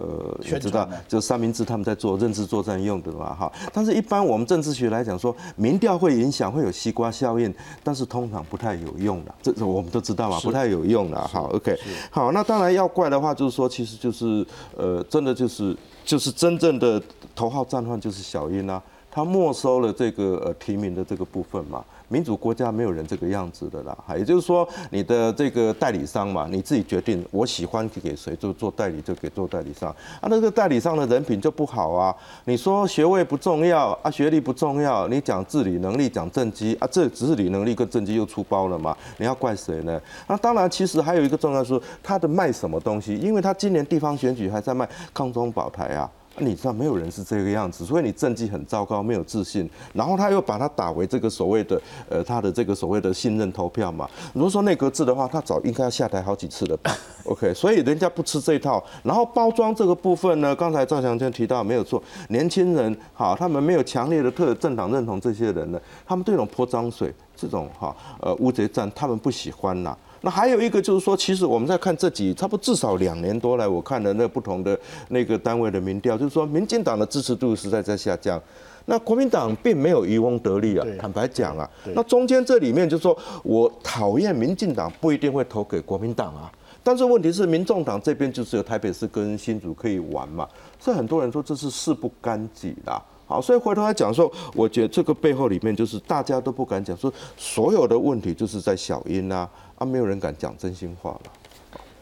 [0.00, 3.52] 呃，也知道，就三明治他们在做认知作战用的嘛，哈。
[3.72, 11.18] 但是，一般我们政治学来讲说，民调会影响，会有西瓜效应，但是通常不太有用的，这我们都知道嘛，不太有用的。
[11.26, 11.76] 好，OK，
[12.12, 17.02] 好，那当然要怪的话，就是说，其实就是呃，真的就是就是真正的
[17.34, 21.84] 头号战犯就是小英啊，他没收了这个呃提名的这个部分嘛。
[22.08, 29.90] 民主国家没有人这个样子的啦，哈也就是说，你的这个代理商嘛，你自己决定，我喜欢给谁就做代理，就给做代理商。
[30.20, 32.14] 啊，那个代理商的人品就不好啊。
[32.46, 38.96] 你说学位不重要啊，学历不重要，你讲治理能力，讲政绩啊，这治理能力跟政绩又出包了嘛？
[39.18, 40.00] 你要怪谁呢？
[40.26, 43.16] 那当然，其实还有一个重要是，他的卖什么东西？
[43.16, 46.10] 因为他今年地方选举还在卖康中宝台啊。
[46.40, 49.68] 你知道没有人是这个样子，所以你政绩很糟糕，没有自信。
[49.92, 54.08] 然后他又把他打为这个所谓的呃他的这个所谓的信任投票嘛。
[54.32, 56.90] 如果说内阁制的话，他早应该要下台好几次了吧
[57.24, 58.82] ？OK，所以人家不吃这一套。
[59.02, 69.96] 然后包装这个部分呢，刚才赵祥天提到没有错，年轻人好，他们没有强烈的特政党认同，这些人呢，他们这种泼脏水，这种哈呃乌贼战，他们不喜欢呐。
[70.20, 74.78] 那还有一个就是说，其实我们在看这几差不多至少两年多来，我看的那不同的
[75.08, 78.40] 那个单位的民调，就是说民进党的支持度实在在下降，
[78.86, 80.86] 那国民党并没有渔翁得利啊。
[80.98, 86.50] 坦白讲啊，那中间这里面就是说我讨厌民进党，不一定会投给国民党啊。
[86.82, 90.48] 但是问题是，民众党这边就是有台北市跟新竹可以玩嘛，
[90.80, 93.02] 所以很多人说这是事不干己啦。
[93.26, 99.46] 好，所以回头来讲说，我觉得这个背后里面就是大家都不敢讲说，所有的问题就是在小英啊。
[99.78, 101.20] 啊，没有人敢讲真心话了。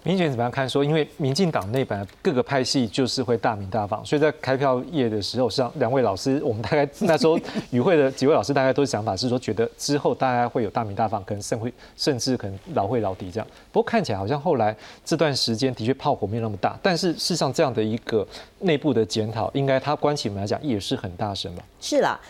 [0.02, 0.68] 民选怎么样看？
[0.68, 7.36] 说因为民进党内本来各个派系就是会大名大放，所以在开票夜的时候，像两位老师，我们大概那时候
[7.70, 13.46] 与会的几位老师，大概都是想法是说，觉得之后大家会有大名大放，可能甚会甚至可能老会老敌这样。
[13.72, 18.24] 不过看起来好像后来这段时间的确炮火没有那么大，但是事实上这样的一个
[18.60, 21.64] 内部的检讨，应该他关起门来讲也是很大声吧？
[21.80, 22.20] 是啦。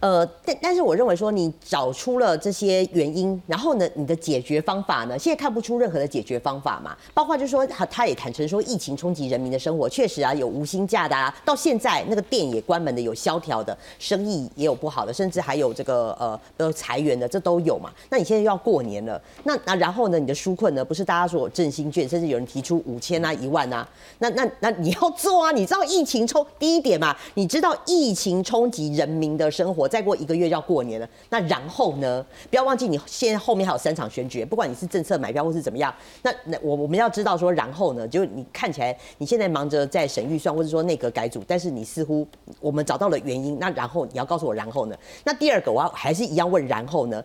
[0.00, 6.96] 呃，但但是我认为说，你找出了这些原因，然后呢，你的解决方法呢，现在看不出任何的解决方法嘛。
[7.14, 17.90] 包括就是说，他他也坦诚说，疫情冲击人民的生活，确实啊，有无薪假的啊，到现在那个店也关门的，有萧条的，生意也有不好的，甚至还有这个呃呃裁员的，这都有嘛。
[18.10, 29.85] 那你现在又要过年了，那那然后呢，你的纾困呢，不是大家说振兴券，甚至有人提出五千啊一万啊，那那那你要做啊，你知道疫情冲第一点嘛，你知道疫情冲击人民的生活。
[29.88, 32.24] 再过一个月就要过年了，那然后呢？
[32.50, 38.06] 不要忘记，你现在后面还有三场选举，不管你是政策买票或是怎么样，那那我我们要知道说，然后呢？
[38.08, 42.26] 就你看起来你现在忙着在审预算，或者说内阁改组，但是你似乎
[42.60, 44.96] 我们找到了原因，那然后你要告诉我，然后呢？
[45.24, 47.22] 那第二个，我要还是一样问，然后呢？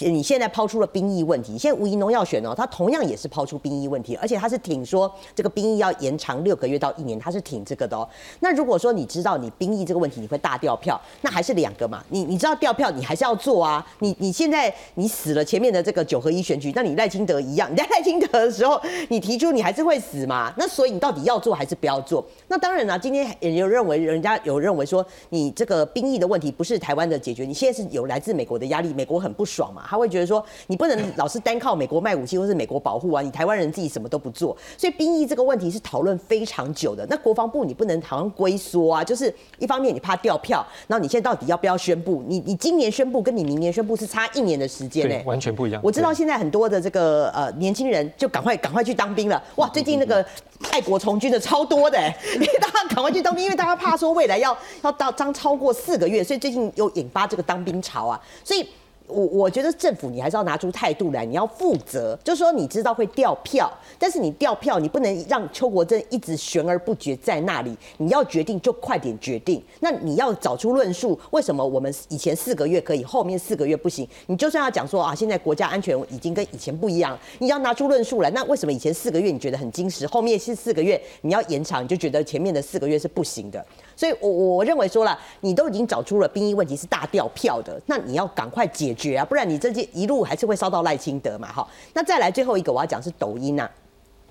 [0.00, 8.06] 你现在抛出了兵役问题，现在吴怡农要选哦，他同样也是抛出兵役问题，而且他是挺说这个兵役要延长六个月到一年，他是挺这个的哦。
[8.40, 12.04] 那如果说你知道你兵役这个问题你会大掉票，那还是两个嘛？
[12.10, 13.86] 你你知道掉票你还是要做啊？
[14.00, 20.52] 你你现在你死了前面的这个九合一选举，那你赖清德一样，你在赖清德的时候你提出你还是会死嘛？
[20.58, 22.24] 那所以你到底要做还是不要做？
[22.48, 29.84] 那当然了，今天也有认为人家有认为说你这个兵役的问题不是台湾的解决，你现在是有来自美国的压力，美国很不爽嘛。
[29.88, 34.56] 他会觉得说，你不能 老是单靠美国卖武器或是美国保护啊，你台湾人自己什么都不做。
[34.76, 37.06] 所以兵役这个问题是讨论非常久的。
[37.08, 42.22] 那国防部你不能好像龟缩啊，就是一方面你怕掉票，然后你现在到底要不要宣布？
[42.26, 45.80] 你你今年宣布跟你明年宣布是差一年的时间呢，完全不一样。
[45.84, 49.42] 我知道现在很多的这个呃年轻人就赶快赶快去当兵了。
[49.56, 50.24] 哇，最近那个
[50.70, 51.98] 爱国从军的超多的，
[52.34, 58.66] 因为大家赶快去当兵，因为大家怕说未来要要到当超过四个月，所以最近又引发这个当兵潮啊，所以。
[59.08, 69.62] 我我觉得政府你还是要拿出态度来，你要负责，就是说你知道会掉票，但是你掉票你不能让邱国正一直悬而不决在那里，你要决定就快点决定。
[69.80, 74.08] 那你要找出论述，为什么我们以前四个月可以，后面四个月不行？
[74.26, 78.30] 你就算要讲说啊，现在国家安全已经跟以前不一样，你要拿出论述来。
[78.30, 83.64] 那为什么以前四个月你觉得很矜持，后面是四个月你要延长，你就觉得前面的四个月是不行的？
[83.96, 91.66] 所以，我我认为说了，你都已经找出了兵役问题是大掉票的，那你要赶快解决啊，不然你这些一路还是会烧到赖清德嘛，哈。
[91.94, 93.68] 那再来最后一个我要讲是抖音呐，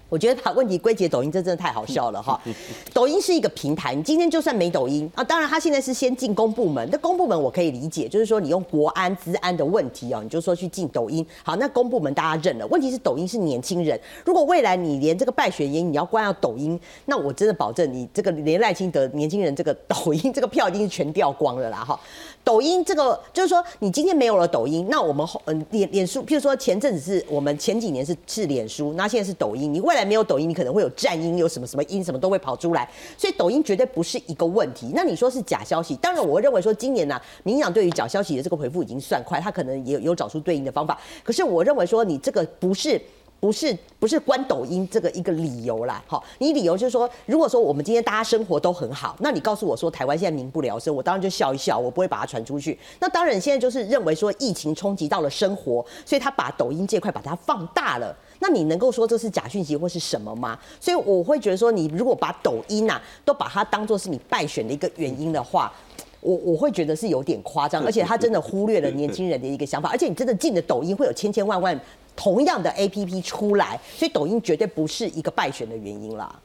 [0.07, 2.39] 我觉得把问题归结抖音，这真的太好笑了哈。
[2.93, 12.67] 抖音是一个平台，你今天就算没抖音啊，当然它现在是先进公部门，那公部门我可以理解，就是说你用国安、资安的问题哦，你就说去进抖音，好，那公部门大家认了。
[12.67, 21.99] 问题是抖音是年轻人，如果未来你连这个败选音你要关掉抖音，那我真的保证你这个连赖清德年轻人这个抖音这个票一定是全掉光了啦哈。
[22.43, 34.91] 抖音这个就是说，你今天没有了抖音，那我们后嗯脸脸书，譬如说前阵子是我们前几年是是脸书，那现在是抖音，你未来没有抖音，你可能会有战音，有什么什么音，什么都会跑出来，所以抖音绝对不是一个问题。
[34.93, 43.01] 那你说是假消息，当然我会认为说今年呢、民进党对于假消息的这个回复已经算快，他可能也有找出对应的方法，可是我认为说你这个不是。
[43.37, 52.79] 不是不是关抖音这个一个理由啦，好，你理由就是说，如果说我们今天大家生活都很好，那你告诉我说台湾现在民不聊生，我当然就笑一笑，我不会把它传出去。
[52.99, 58.15] 那当然现在就是认为说疫情冲击到了生活，所以他把抖音这块把它放大了。
[58.47, 60.55] 那你能够说这是假讯息或是什么吗？
[60.79, 65.73] 所以我会觉得说，你如果把抖音呐、都把它当做是你败选的一个原因的话，
[66.21, 71.79] 我我会觉得是有点夸张，而且他真的忽略了年轻人的一个想法，而且你真的进了抖音会有千千万万
[72.15, 76.39] 同样的 A P P 出来，所以抖音绝对不是一个败选的原因啦。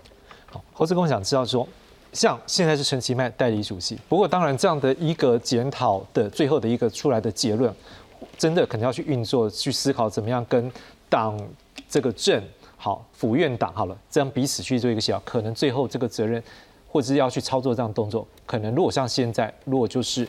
[0.46, 1.68] 好，侯志公想知道说，
[2.14, 7.70] 像现在是陈其迈代理主席，不过当然这样的一个检讨的最后的一个出来的结论，
[8.38, 10.72] 真的可能要去运作，去思考怎么样跟
[11.08, 11.38] 党
[11.90, 12.42] 这个政
[12.76, 16.42] 好府院党好了，这样彼此去做一个协调，可能最后这个责任
[16.88, 20.26] 或者是要去操作这样动作，可能如果像现在，如果就是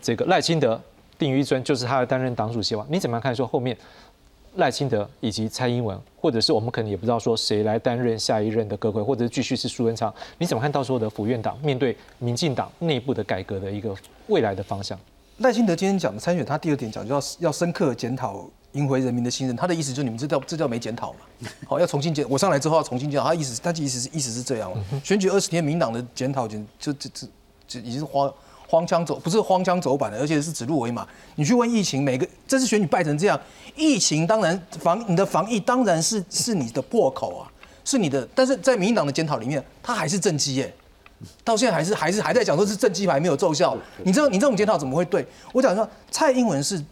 [0.00, 0.80] 这个赖清德
[1.18, 3.76] 定于一尊，就是他来担任党主席的话，你怎么样看说后面？
[4.56, 13.96] 赖清德以及蔡英文，或者是我们可能也不知道说谁来担任下一任的阁魁，或者是继续是苏文昌，你怎么看到时候的府院党面对民进党内部的改革的一个
[14.26, 14.98] 未来的方向？
[15.38, 19.54] 赖清德今天讲的参选，他第二点讲就要要深刻检讨，赢回人民的信任。
[19.56, 21.18] 他的意思就是你们这叫这叫没检讨嘛？
[21.66, 23.26] 好， 要重新检，我上来之后要重新检讨。
[23.26, 24.82] 他意思，他的意思是意思是这样嘛？
[25.04, 27.26] 选举二十天，民党的检讨简就这这
[27.68, 28.32] 这已经是荒
[28.68, 31.06] 荒腔走，不是荒腔走板的，而且是指鹿为马。
[31.34, 33.38] 你去问疫情，每个这次选举败成这样，
[33.76, 37.52] 疫情当然防你的防疫当然是是你的破口啊，
[37.84, 40.74] 是你的，但是在民进党的检讨里面，他还是政绩耶。
[41.44, 45.24] 到现在还是还是还在讲说是政绩牌没有奏效，你这你这种检讨怎么会对？
[45.52, 46.82] 我讲说蔡英文是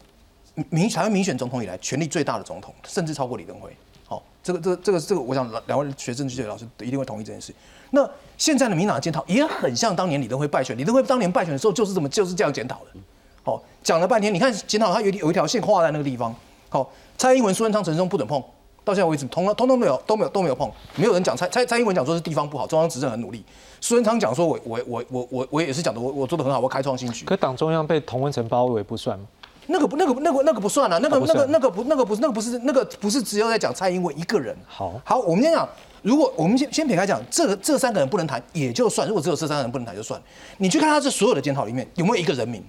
[0.71, 3.71] 民台湾民选总统以来权力最大的总统，甚至超过李登辉。
[4.07, 7.55] 好，这个这个这个这个，我想两位学政治学老师一定会同意这件事。
[7.91, 13.01] 那现在的民党的检讨也很像当年李登辉败选，李登辉当年败选的时候就是这么就是这样检讨的。
[13.43, 16.35] 好，讲了半天，你看检讨他有有一条线画在那个地方。
[16.69, 18.41] 好，蔡英文、苏文昌、陈松不准碰，
[18.85, 23.45] 到现在为止，通通通没有都没有都没有碰，没有人讲蔡蔡蔡英文讲说是地方不好，中央执政很努力。
[23.81, 27.25] 苏文昌讲说我我我我我我也是讲的我我做的很好，我开创新局。
[27.25, 29.27] 可党中央被同温层包围不算吗？
[29.71, 34.57] 那个不那个不那个那个不算啊，那个啊那个那个不那个不是那个不是那个不是只有在讲蔡英文一个人。
[34.67, 35.01] 好。
[35.05, 35.69] 好，我们先讲，
[36.03, 40.21] 如果我们先先撇开讲，这个这三个人不能谈也就算，如果只有这三个人不能谈就算，
[40.59, 42.63] 你去看他这所有的检讨里面有没有一个人名？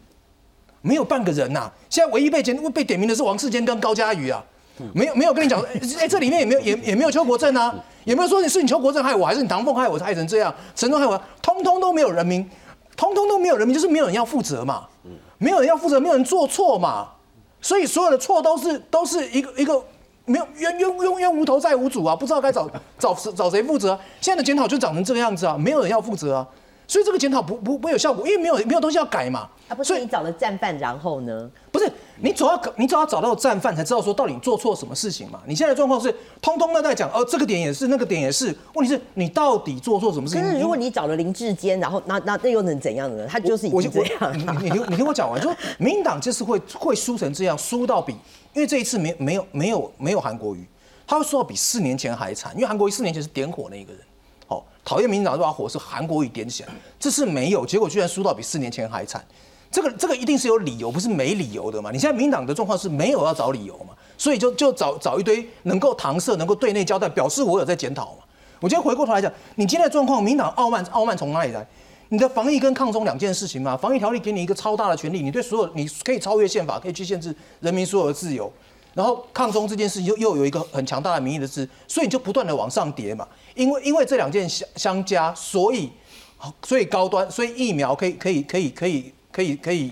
[0.83, 4.43] 没有半个人呐、现在唯一被检被点名的是王世坚跟高嘉瑜啊，
[4.95, 5.61] 没有没有跟你讲
[5.99, 7.71] 哎这里面也没有也也没有邱国正啊，
[8.03, 12.49] 也没有说你是你邱国正害我，还是你唐凤害我害成这样，陈忠害我，通通都没有人名，
[12.97, 14.87] 通通都没有人名，就是没有人要负责嘛，
[15.41, 17.09] 没有人要负责，没有人做错嘛，
[17.59, 19.83] 所以所有的错都是都是一个一个。
[20.23, 26.47] 没有冤冤冤冤无头债无主啊，不知道该找找谁找谁负责、现在的检讨就长成这个样子啊，没有人要负责啊，
[26.91, 29.47] 所以这个检讨不不不有效果，因为没有没有东西要改嘛。
[29.69, 31.49] 啊，不所以是你找了战犯，然后呢？
[31.71, 35.39] 不是你总要你总要找到战犯，才知道说到底你做错什么事情嘛。
[35.47, 38.53] 你现在的状况是通通都在讲，哦，这个点也是，那个点也是。
[38.73, 40.43] 问题是你到底做错什么事情？
[40.43, 43.25] 可是如果你找了林志坚，然后那那那又能怎样呢？
[43.25, 48.11] 他就是已经这样我你你听你听我讲完，就说民进党这次会会输成这样，输到比，
[48.53, 50.67] 因为这一次没没有没有没有韩国瑜，
[51.07, 54.10] 他会输到比四年前还惨，因为韩国瑜四年前是点火那一个人，哦，
[54.83, 59.23] 讨厌民进党这把火是韩国瑜点起来，这次没有，结果居然输到比四年前还惨。
[59.71, 61.91] 这个这个一定是有理由，不是没理由的嘛？
[61.91, 68.23] 你现在民党的状况是没有要找理由嘛，所以就就找找一堆能够搪塞、能够对内交代，表示我有在检讨嘛。
[68.59, 71.65] 我今天回过头来讲，你今天的状况，民进党傲慢傲慢从哪里来？
[72.09, 78.51] 你的防疫跟抗中两件事情嘛，防疫条例给你一个超大的权利，你对所有你可以超越宪法，可以去限制人民所有的自由。
[78.93, 83.27] 然后抗中这件事又又有一个很强大的民意的支持，所以你就不断的往上叠嘛。
[83.55, 85.89] 因为因为这两件相相加，所以
[86.63, 89.91] 所以高端，所以疫苗可以可以可以可以可以可以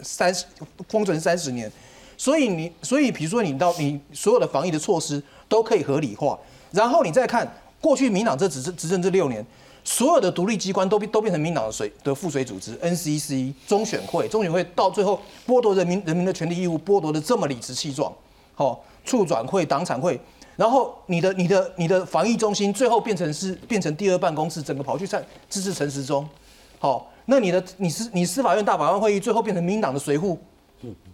[0.00, 0.46] 三十
[0.88, 1.70] 封存三十年，
[2.16, 6.38] 所以你所以比如说你到你所有的防疫的措施都可以合理化，
[6.70, 9.44] 然后你再看过去民党这执政执政这六年，
[9.84, 18.12] 所有的独立机关都变都变成民党的水的附随组织，NCC 中选会，中选会到最后剥夺人民人民的权利义务，剥夺的这么理直气壮，
[18.54, 20.20] 好、处转会、党产会。
[20.54, 26.28] 然后你的你的你的防疫中心最后变成是变成第二办公室，整个跑去在支持陈时中，
[26.78, 30.36] 好，那你的你是你司法院大法官会议最后变成民党的随扈，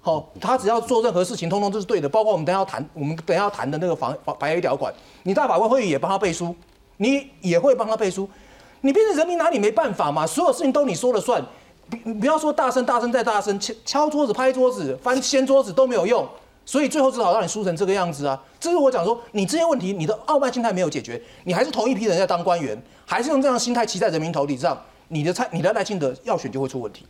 [0.00, 4.92] 好，他只要做任何事情，通通都是对的，包括我们等下要谈我们等下要谈的那个防防白黑条款，
[5.22, 6.54] 你大法官会议也帮他背书，
[6.96, 8.28] 你也会帮他背书，
[8.80, 11.40] 你变成人民拿你没办法嘛，所有事情都你说了算，
[11.88, 16.28] 不不要说大声大声再大声，敲敲桌子拍桌子翻掀桌子都没有用。
[16.68, 18.38] 所以最后只好让你输成这个样子啊！
[18.60, 27.06] 这是我讲说，你这些问题，你的傲慢心态没有解决，你还是同一批人在当官员，还是用这样的心态骑在人民头顶上，你的蔡，你的赖清德要选就会出问题。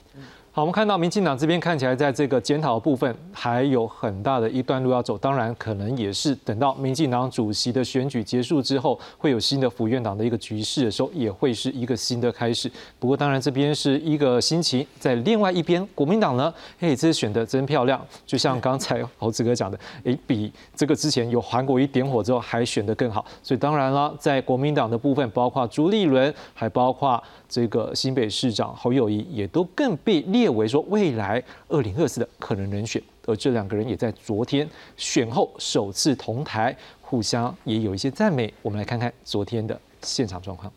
[0.58, 12.68] 好，我们看到民进党这边看起来在这个检讨部分还有很大的一段路要走，当然可能也是等到民进党主席的选举结束之后，会有新的府院党的一个局势的时候，也会是一个新的开始。
[12.98, 23.24] 不过当然这边是一个心情，在另外一边国民党呢，嘿，这次选的真漂亮，就像刚才 猴子哥讲的，哎，比这个之前有韩国一点火之后还选得更好。
[23.44, 30.50] 所以当然了，在国民党的部分，包括朱立伦，还包括这个新北市长侯友谊，也都更被列。
[30.50, 38.52] 为说未来二零二四的可能人选，而这两个人也在昨天选后首次同台，互相也有一些赞美。
[38.60, 40.70] 我们来看看昨天的现场状况。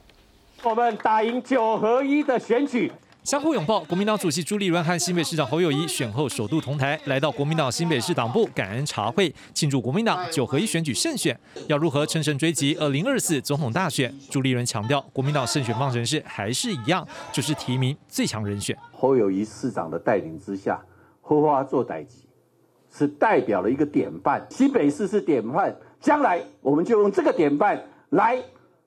[0.63, 2.91] 我们打赢九合一的选举，
[3.23, 3.81] 相互拥抱。
[3.81, 11.39] 国民党主席朱立伦和新北市长侯友谊选后首度同台，来到国民党新北市党部感恩茶会，庆祝国民党九合一选举胜选。
[11.67, 14.11] 要如何乘胜追击二零二四总统大选？
[14.31, 18.75] 朱立伦强调，国民党胜选方程式还是一样，就是提名最强人选。
[18.91, 20.83] 侯友谊市长的带领之下，
[21.21, 22.25] 花花做代级，
[22.91, 24.43] 是代表了一个典范。
[24.49, 28.41] 新北市是典范，将来我们就用这个典范来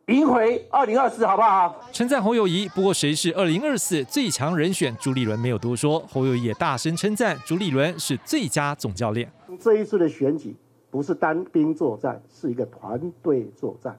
[0.09, 1.81] 赢回二零二四，好不好？
[1.91, 2.69] 称赞侯友谊。
[2.69, 4.95] 不过谁是二零二四最强人选？
[5.01, 9.33] 朱立伦没有多说，侯友谊也大声称赞朱立伦是最佳总教练。
[9.59, 10.55] 这一次的选举
[10.91, 13.99] 不是单兵作战，是一个团队作战。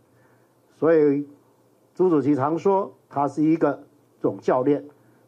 [0.79, 1.27] 所以
[1.95, 3.81] 朱主席常说他是一个
[4.21, 4.85] 总教练。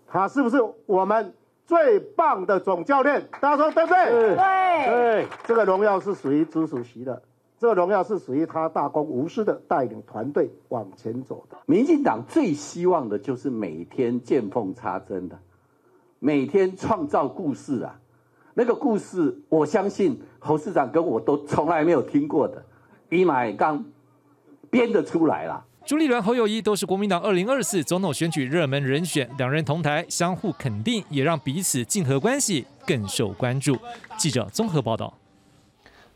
[0.07, 1.33] 他是不是我们
[1.65, 3.27] 最棒的总教练？
[3.41, 4.05] 大家说对不对？
[4.11, 4.35] 对
[4.85, 7.19] 对，这个荣耀是属于朱主席的，
[7.59, 11.57] 这个荣耀是属于他大公无私的带领团队往前走的。
[11.65, 15.39] 民进党最希望的就是每天见缝插针的，
[16.19, 17.99] 每天创造故事啊！
[18.53, 22.63] 那个故事，我相信侯市长跟我都从来没有听过的，
[23.09, 23.83] 伊买刚
[24.69, 25.63] 编得出来了。
[25.83, 33.75] 朱立伦、侯友谊都是国民党二零二四总统选举热门人选，两人同台相互肯定，也让彼此竞合关系更受关注。
[34.15, 35.16] 记者综合报道。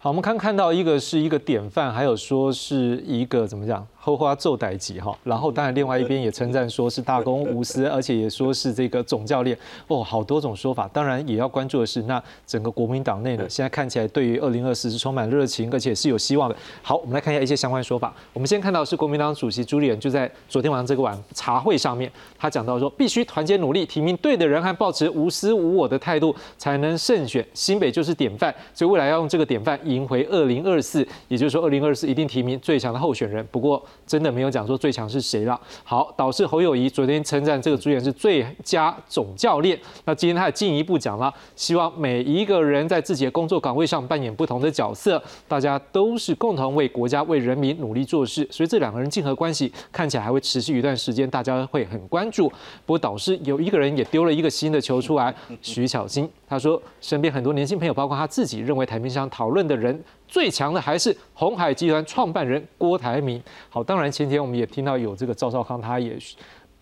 [0.03, 3.85] 好，我们看看到一个是一个典范，还有说是一个怎么讲？
[4.03, 9.55] 后花奏代级哈，然后当然另外一边也称赞说是大公无私，而且也说是这个总教练
[9.87, 10.89] 哦，好多种说法。
[10.91, 16.55] 当然也要关注的是，那整个国民党内呢，现在看起来对于二零二四是充满热情，而且是有希望的。
[16.81, 18.11] 好，我们来看一下一些相关说法。
[18.33, 27.45] 我们先看到是国民党主席朱立伦就在昨天晚上这个晚茶会上面，他讲到说，必须团结努力，提名对的人，和保持无私无我的态度，才能胜选。
[27.53, 33.47] 新北就是典范，所以未来要用这个典范赢回二零二四，也就是说二零二四一定提名最强的候选人。
[33.51, 33.79] 不过。
[34.05, 35.59] 真的没有讲说最强是谁了。
[35.83, 39.79] 好，导致侯友谊昨天称赞这个主演是最佳总教练。
[40.05, 48.47] 那今天他也进一步讲了，希望每一个人在自己的工作岗位上扮演不同的角色，大家都是共同为国家、为人民努力做事。
[48.51, 52.49] 所以这两个人竞合关系看起来还会持续一段时间，大家会很关注。
[52.85, 60.03] 不过导师有一个人也丢了一个新的球出来，徐巧芯，他说身边很多年轻朋友，包括他自己，认为台面上讨论的人。
[60.31, 63.43] 最强的还是红海集团创办人郭台铭。
[63.67, 66.17] 好，当然前天我们也听到有这个赵少康，他也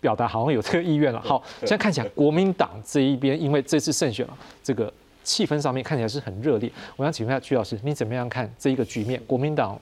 [0.00, 1.20] 表达好像有这个意愿了。
[1.20, 4.90] 好，现在看起来国民党这一边，因为这次胜选了，这个
[5.24, 6.70] 气氛上面看起来是很热烈。
[6.94, 9.20] 我想请问一下曲老师，你怎么样看这一个局面？
[9.26, 9.76] 国民党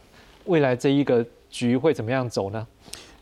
[0.46, 2.66] 未来这一个局会怎么样走呢？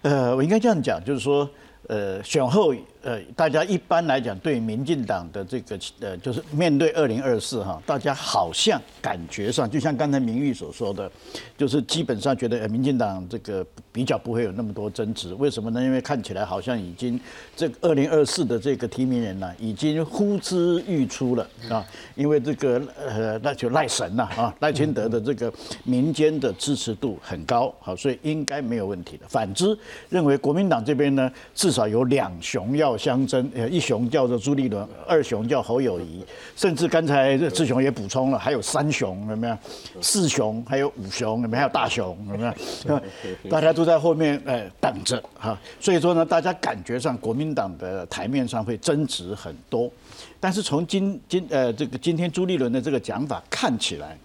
[0.03, 1.51] 呃，我应该这样讲，就是说，
[1.88, 2.72] 呃，选后。
[3.07, 11.09] 呃，大家一般来讲对民进党的这个呃，就是面对二零二四哈，大家好像感觉上，就像刚才明玉所说的，
[11.57, 15.32] 就是基本上觉得呃，民进党这个比较不会有那么多争执。
[15.34, 15.80] 为什么呢？
[15.80, 17.20] 因为看起来好像已经
[17.54, 21.86] 这二零二四的这个提名人呢，已经呼之欲出了啊。
[22.16, 25.52] 因为这个呃，那就赖神呐啊，赖清德的这个
[25.84, 29.28] 民间的支持度很高，好，所以应该没有问题的。
[29.28, 29.78] 反之，
[30.09, 32.95] 认为国民党这边呢，至少有两雄要。
[32.97, 36.24] 相争，呃，一雄叫做朱立伦，二雄叫侯友谊，
[36.57, 39.59] 甚至刚才志雄也补充了，还有三雄，有没有？
[40.01, 41.61] 四雄，还有五雄，有没有？
[41.61, 43.01] 还有大雄，有没有？
[43.51, 45.59] 大家都在后面，呃，等着哈。
[45.80, 49.90] 所以说呢，大家感觉上国民党的台面上会争执很多，
[50.38, 54.16] 但是从今今呃这个今天朱立伦的这个讲法看起来，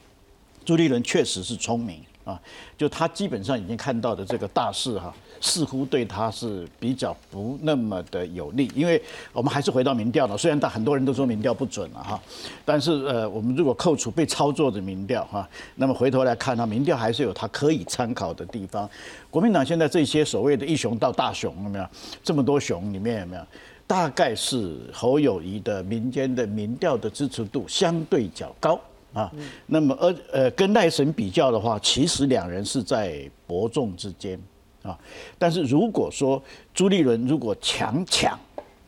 [0.63, 2.39] 朱立伦确实是聪明啊，
[2.77, 9.01] 就他基本上已经看到的这个大势哈，似乎对他是比较不那么的有利，因为
[9.33, 12.21] 我们还是回到民调了，虽然大很多人都说民调不准了哈，
[12.63, 18.89] 但是呃，我们如果扣除被操作的民调哈，那么回头来看呢，民调还是有它可以参考的地方。
[19.29, 21.85] 国民党现在这些所谓的一雄到大雄有没有？
[22.23, 23.41] 这么多雄里面有没有？
[23.87, 28.79] 大概是侯友谊的民间的民调的支持度相对较高。
[29.13, 29.31] 啊，
[29.65, 34.39] 那么而呃跟赖神比较的话，其实两人是在伯仲之间
[34.83, 34.97] 啊。
[35.37, 36.41] 但是如果说
[36.73, 38.39] 朱立伦如果强抢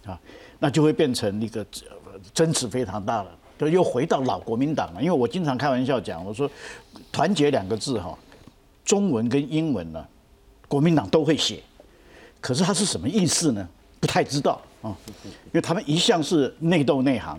[0.05, 0.17] 啊，
[0.59, 1.65] 那就会变成一个
[2.33, 5.01] 争执非常大了，就又回到老国民党了。
[5.01, 6.49] 因为我经常开玩笑讲，我说
[7.11, 8.17] 团结两个字哈，
[8.85, 10.07] 中文跟英文呢，
[10.69, 11.61] 国民党都会写，
[12.39, 13.67] 可是它是什么意思呢？
[13.99, 14.95] 不太知道啊，
[15.25, 17.37] 因为他们一向是内斗内行，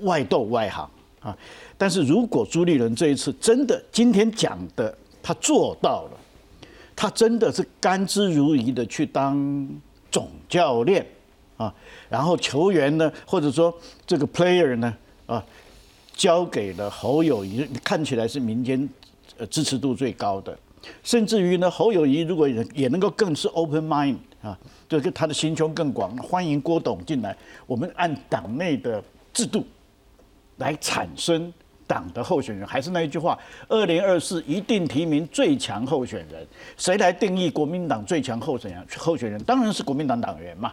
[0.00, 0.88] 外斗外行
[1.20, 1.36] 啊。
[1.76, 6.20] 但是如果朱立伦这一次真的今天讲的他做到了，
[6.94, 9.68] 他真的是甘之如饴的去当
[10.10, 11.04] 总教练
[11.56, 11.74] 啊，
[12.08, 14.96] 然后球员呢，或者说这个 player 呢
[15.26, 15.44] 啊，
[16.14, 18.88] 交给了侯友谊，看起来是民间
[19.38, 20.56] 呃支持度最高的，
[21.02, 24.56] 甚至于呢，侯友谊如果也也能够更是 open mind 啊，
[24.88, 29.02] 就是他的心胸更广，欢迎郭董进来，我们按党内的
[29.32, 29.66] 制度
[30.58, 31.52] 来产生。
[31.86, 36.46] 党的候选人还是那一句话，二零二四一定提名最强候选人。
[36.76, 38.86] 谁来定义国民党最强候选人？
[38.96, 40.72] 候选人当然是国民党党员嘛。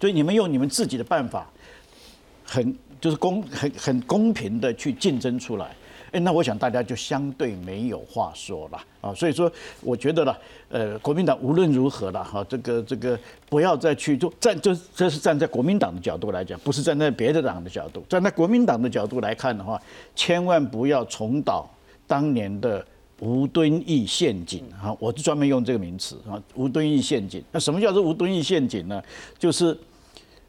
[0.00, 1.48] 所以你们用你们自己的办法，
[2.44, 5.74] 很就是公很很公平的去竞争出来。
[6.10, 9.50] 哎，那我想大家就相对没有话说了啊，所以说
[9.82, 10.38] 我觉得了，
[10.70, 19.80] 呃，国民党无论如何了哈，这个这个不要再去做站，就这是站在国民党的角度来讲，不是站在别的党的角度，站在国民党的角度来看的话，
[20.16, 21.68] 千万不要重蹈
[22.06, 22.84] 当年的
[23.20, 27.42] 吴敦义陷阱啊，我就专门用这个名词啊，吴敦义陷阱。
[27.52, 29.02] 那什么叫做吴敦义陷阱呢？
[29.38, 29.76] 就是。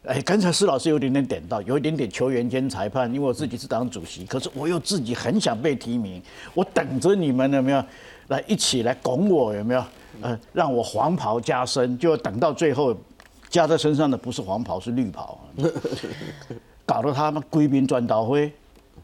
[0.04, 6.22] 哎，刚才施老师有点点点到，有一点点球员兼裁判，因为我自己是党主席，可是我又自己很想被提名，
[6.54, 7.84] 我等着你们有没有
[8.28, 9.84] 来一起来拱我有没有？
[10.22, 12.95] 呃，让我黄袍加身，就等到最后
[13.50, 15.38] 加在身上的不是黄袍是绿袍，
[16.86, 18.52] 搞得他们归兵转刀灰，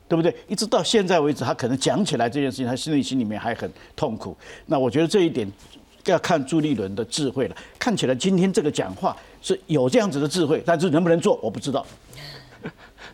[0.07, 0.33] 对不对？
[0.47, 4.35] 一直到现在为止，他可能讲起来这件事情，他心里心里面还很痛苦。
[4.65, 5.51] 那我觉得这一点。
[6.05, 7.57] 要看朱立伦的智慧了。
[7.79, 11.85] 看起来今天这个讲话是有这样子的智慧，但是能不能做，我不知道。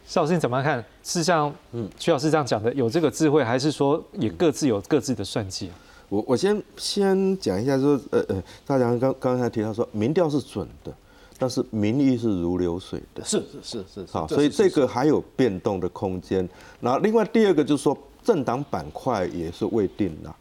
[0.08, 0.82] 邵老师你怎么看？
[1.04, 5.70] 是像嗯徐老师这样讲的，有这个智慧，还是说也各自有各自的算计？
[6.08, 10.94] 我我先先讲一下，说呃呃，大家刚刚才提到说民调是准的，
[11.38, 13.22] 但是民意是如流水的。
[13.26, 14.06] 是是是是。
[14.10, 16.48] 好，所以这个还有变动的空间。
[16.80, 20.34] 然后另外第二个就是说，政党板块也是未定的。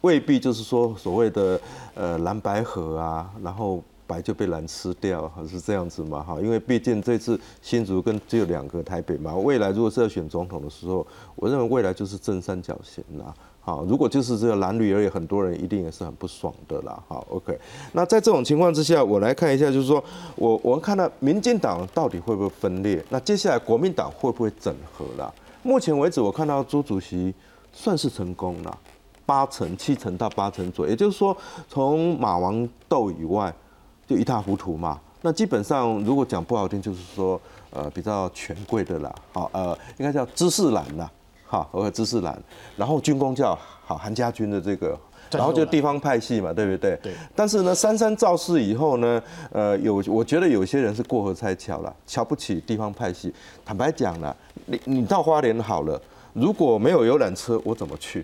[0.00, 1.60] 未必就是说所谓的
[1.94, 6.22] 呃蓝白河啊，然后白就被蓝吃掉，是这样子嘛？
[6.22, 13.34] 哈，因为毕竟这次新竹跟只有两个台北嘛，未来如果是要选总统的时候，我认为未来就是正三角形啦。
[13.60, 17.02] 好，如果就是这个蓝绿而已，很多人一定也是很不爽的啦。
[17.08, 17.58] 好，OK，
[17.92, 20.02] 那在这种情况之下，我来看一下，就是说
[20.36, 23.02] 我我看到民进党到底会不会分裂？
[23.08, 25.32] 那接下来国民党会不会整合啦？
[25.62, 27.34] 目前为止，我看到朱主席
[27.72, 28.78] 算是成功了。
[29.26, 31.34] 八成、七成到八成左右，也就是说，
[31.66, 33.50] 从马王斗以外，
[34.06, 35.00] 就一塌糊涂嘛。
[35.22, 37.40] 那基本上，如果讲不好听，就是说，
[37.70, 41.10] 呃，比较权贵的啦，好，呃，应该叫知识蓝啦，
[41.46, 42.38] 好，或者知识蓝。
[42.76, 44.94] 然后军工叫好韩家军的这个，
[45.30, 46.94] 然后就地方派系嘛，对不对？
[47.02, 47.14] 对。
[47.34, 53.32] 但是呢，三三造势以后呢，呃，有我觉得有些人是过河拆桥了，瞧不起地方派系。
[53.64, 54.36] 坦白讲了，
[54.66, 55.98] 你你到花莲好了，
[56.34, 58.22] 如果没有游览车，我怎么去？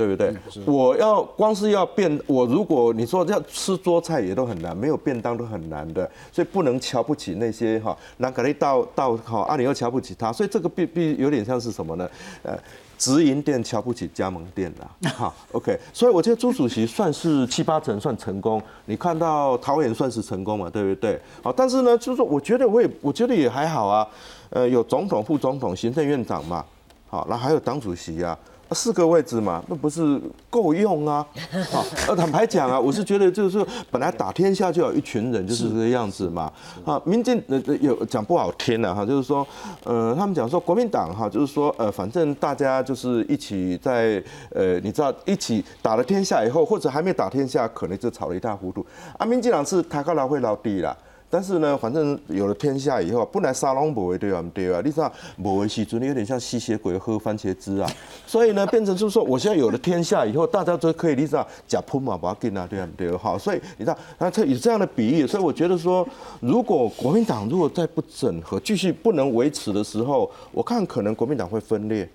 [0.00, 0.34] 对不对？
[0.64, 12.08] 我要光是要便，我如果你说要吃桌菜也都很难，没有便当都很难的，所以不能瞧不起那些哈，那可能到到好啊，里又瞧不起他，所以这个必必有点像是什么呢？
[12.42, 12.58] 呃，
[12.96, 15.10] 直营店瞧不起加盟店啦。
[15.12, 21.20] 好，OK，所以我觉得朱主席算是七八成算成功，你看到桃园算是成功嘛，对不对？
[21.42, 24.08] 好，但是呢，就是说我觉得我也我觉得也还好啊，
[24.48, 26.64] 呃，有总统、副总统、行政院长嘛，
[27.06, 28.38] 好，那还有党主席呀。
[28.72, 31.26] 四个位置嘛，那不是够用啊？
[31.70, 36.52] 好， 呃，坦白讲啊，我是觉得就是本来打天下就有一群人，就是这个样子嘛。
[36.84, 39.46] 啊，民进呃有讲不好听的哈，就是说，
[39.84, 48.84] 呃，他们讲说国民党哈，就是说呃，反正大家就是一起在呃，你知道一起打了天下以后，或者还没打天下，可能就吵得一塌糊涂。
[49.18, 50.96] 啊，民进党是抬高老会老低啦。
[51.32, 55.10] 但是呢，反正有了天下以后，本来沙龙不会对啊，对啊，你知道
[55.40, 57.88] 不会时阵有点像吸血鬼喝番茄汁啊，
[58.26, 66.04] 所以呢，变成就是说，我现在有了天下以后，大家都可以你知道假喷嘛，把它给拿对啊，对啊，好，所以你知道，那这有这样的比喻，所以我觉得说，
[66.40, 72.08] 如果国民党如果再不整合，继续不能维持的时候，我看可能国民党会分裂。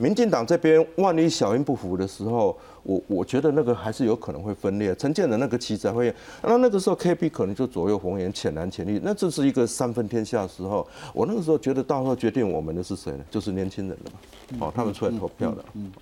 [0.00, 2.56] 民进党这边万一小英不服的时候，
[2.88, 4.94] 我我觉得那个还是有可能会分裂。
[4.94, 6.12] 陈建仁那个旗子会，
[6.42, 10.88] 那那个时候 KB 可能就左右逢源，浅蓝浅绿，那这是一个三分天下的时候。
[11.12, 13.18] 我那个时候觉得，到时候决定我们的是谁呢？
[13.30, 14.10] 就是年轻人了
[14.58, 14.66] 嘛。
[14.66, 15.62] 哦，他们出来投票的。
[15.74, 15.92] 嗯，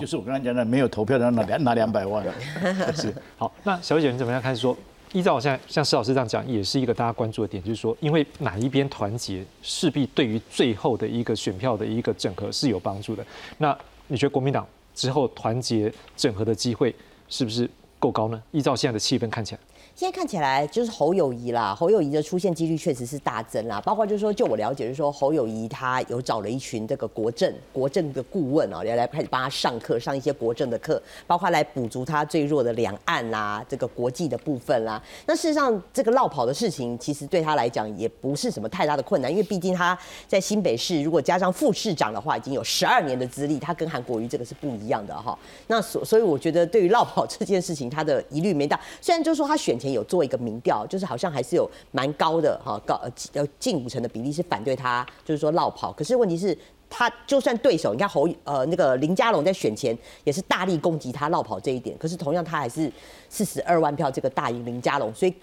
[0.00, 2.24] 就是我刚才讲的，没有投票的拿两拿两百万。
[2.96, 3.14] 是。
[3.36, 4.56] 好，那小姐你怎么样看？
[4.56, 4.74] 说？
[5.12, 13.26] 依照我现在像施老师这样讲，也是一个大家关注的点，就是说，因为哪一边团结，势必对于最后的一个选票的一个整合是有帮助的。
[13.58, 13.76] 那
[14.06, 14.64] 你觉得国民党
[14.94, 16.94] 之后团结整合的机会
[17.28, 17.68] 是不是
[17.98, 18.42] 够高呢？
[18.50, 19.60] 依照现在的气氛看起来。
[20.00, 23.78] 现在看起来就是侯友谊啦，侯友谊的出现几率确实是大增啦。
[23.82, 35.02] 包括就是说，就我了解，就是说侯友谊他有找了一群这个国政国政的顾问啊，来来开始帮他上课，上一些国政的课，包括来补足他最弱的两岸啦，这个国际的部分啦。
[35.26, 45.38] 那事实上，这个绕跑的事情，其实对他来讲也不是什么太大的困难，因为毕竟他在新北市，如果加上副市长的话，已经有十二年的资历，他跟韩国瑜这个是不一样的哈。
[45.66, 48.80] 那所所以我觉得，对于绕跑 这件事情，他的疑虑没大。
[49.02, 49.89] 虽然就是说他选前。
[49.92, 53.00] 有做一个民调，就是好像还是有蛮高的哈，高
[53.32, 55.92] 呃近五成的比例是反对他，就是说绕跑。
[55.92, 56.56] 可是问题是，
[56.88, 62.90] 他就算对手，你看侯呃那个林佳龙在选前也是大力攻击他绕跑这一点，可是同样他还是
[63.28, 65.34] 四十二万票这个大赢林佳龙，所以。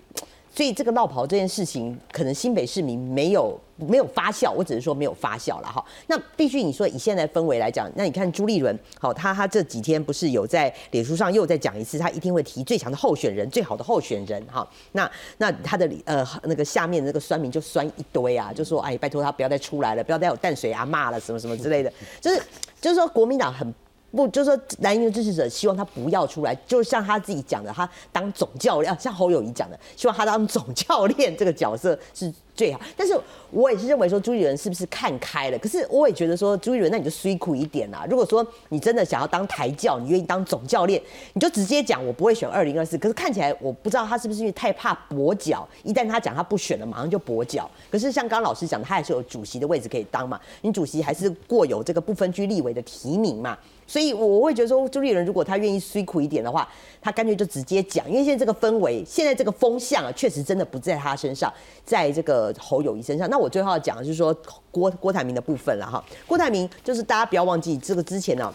[0.58, 5.86] 所以这个绕跑这件事情，可能新北市民没有没有发酵，我只是说没有发酵了哈。
[6.08, 14.68] 那必须你说以现在氛围来讲，那你看朱立伦，好，他他这几天不是有在脸书上又再讲一次，他一定会提最强的候选人，最好的候选人哈。
[14.94, 22.42] 那那他的呃那个下面那个酸民就酸一堆啊，就说哎拜托他不要再出来了，不要再有淡水阿骂了什么什么之类的，就是
[22.82, 23.72] 就是说国民党很。
[24.12, 32.34] 不，就是说蓝营的支持者希望他不要出来，就像他自己讲的，他当总教练，像侯友谊讲的，希望他当总教练这个角色是。
[32.58, 33.18] 最好，但是
[33.52, 35.60] 我也是认为说朱立伦是不是看开了？
[35.60, 38.06] 可是我也觉得说朱立伦，那你就辛苦一点啦。
[38.10, 41.00] 如果说你真的想要当台教，你愿意当总教练，
[41.34, 42.98] 你就直接讲我不会选二零二四。
[42.98, 47.70] 可是看起来我不知道他是不是因为太怕跛脚，一旦他讲他不选了，马上就跛脚。
[47.92, 50.42] 可是像刚老师讲的，他还是有主席的位置可以当嘛？
[50.62, 53.56] 你主席还是过有这个不分区立委的提名嘛？
[53.86, 56.68] 所以我会觉得说朱立伦如果他愿意辛苦一点的话，
[57.02, 61.54] 他干脆就直接讲，因为现在这个氛围，现在这个风向啊，确实真的不在他身上，
[61.86, 62.47] 在这个。
[62.60, 64.36] 侯友谊身上，那我最后要讲的就是说
[64.72, 66.04] 郭郭台铭的部分了哈。
[66.26, 68.54] 郭台铭就是大家不要忘记，这个之前呢，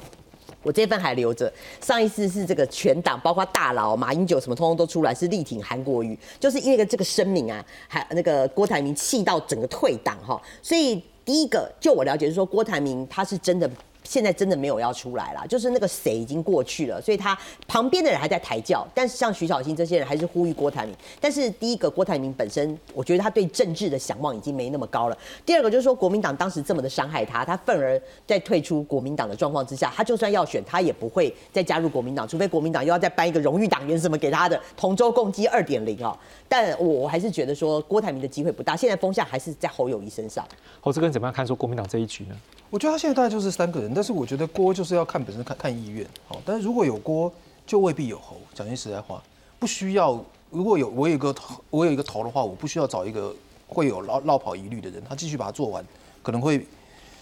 [0.62, 1.52] 我这份还留着。
[1.80, 10.40] 上一次是这个全党，包括大佬马英九什么，通通都出来是力挺韩国瑜，就是因为这个声明啊，还那个郭台铭气到整个退党哈。
[10.62, 13.70] 所以第一个，就我了解是说郭台铭他是真的。
[14.04, 20.94] 现在真的没有要出来了，就是那个谁已经过去了，所以他旁边的人还在抬轿，但是像徐小新这些人还是呼吁郭台铭。
[21.20, 25.16] 但是第一个，郭台铭本身，我觉得他对政治的想望已经没那么高了。
[25.46, 36.16] 第二个就是说，国民党当时这么的伤害他，他愤而在退出国民党的状况之下，他就算要选，他也不会再加入国民党，除非国民党又要再颁一个荣誉党员什么给他的同舟共济二点零哦。
[36.48, 38.76] 但我还是觉得说，郭台铭的机会不大。
[38.76, 40.46] 现在风向还是在侯友谊身上。
[40.80, 42.34] 侯志根怎么样看说国民党这一局呢？
[42.68, 47.32] 我觉得他现在大概就是三个人，但是我觉得锅就是要看本身看看意愿，好，但是如果有锅，
[47.66, 48.36] 就未必有侯。
[48.54, 49.22] 讲句实在话，
[49.58, 50.22] 不需要。
[50.50, 51.34] 如果有我有一个
[51.70, 53.34] 我有一个头的话，我不需要找一个
[53.66, 55.82] 会有绕绕跑疑虑的人，他继续把它做完，
[56.22, 56.66] 可能会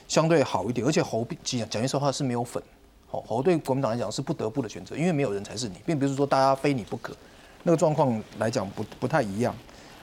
[0.08, 0.84] 相对好一点。
[0.86, 2.60] 而且侯讲讲句实话是没有粉，
[3.06, 7.14] 好，侯对国民党来讲是不得不的选择，因为没有人才是你，并不是说大家非你不可，
[7.62, 9.54] 那个状况来讲不不太一样。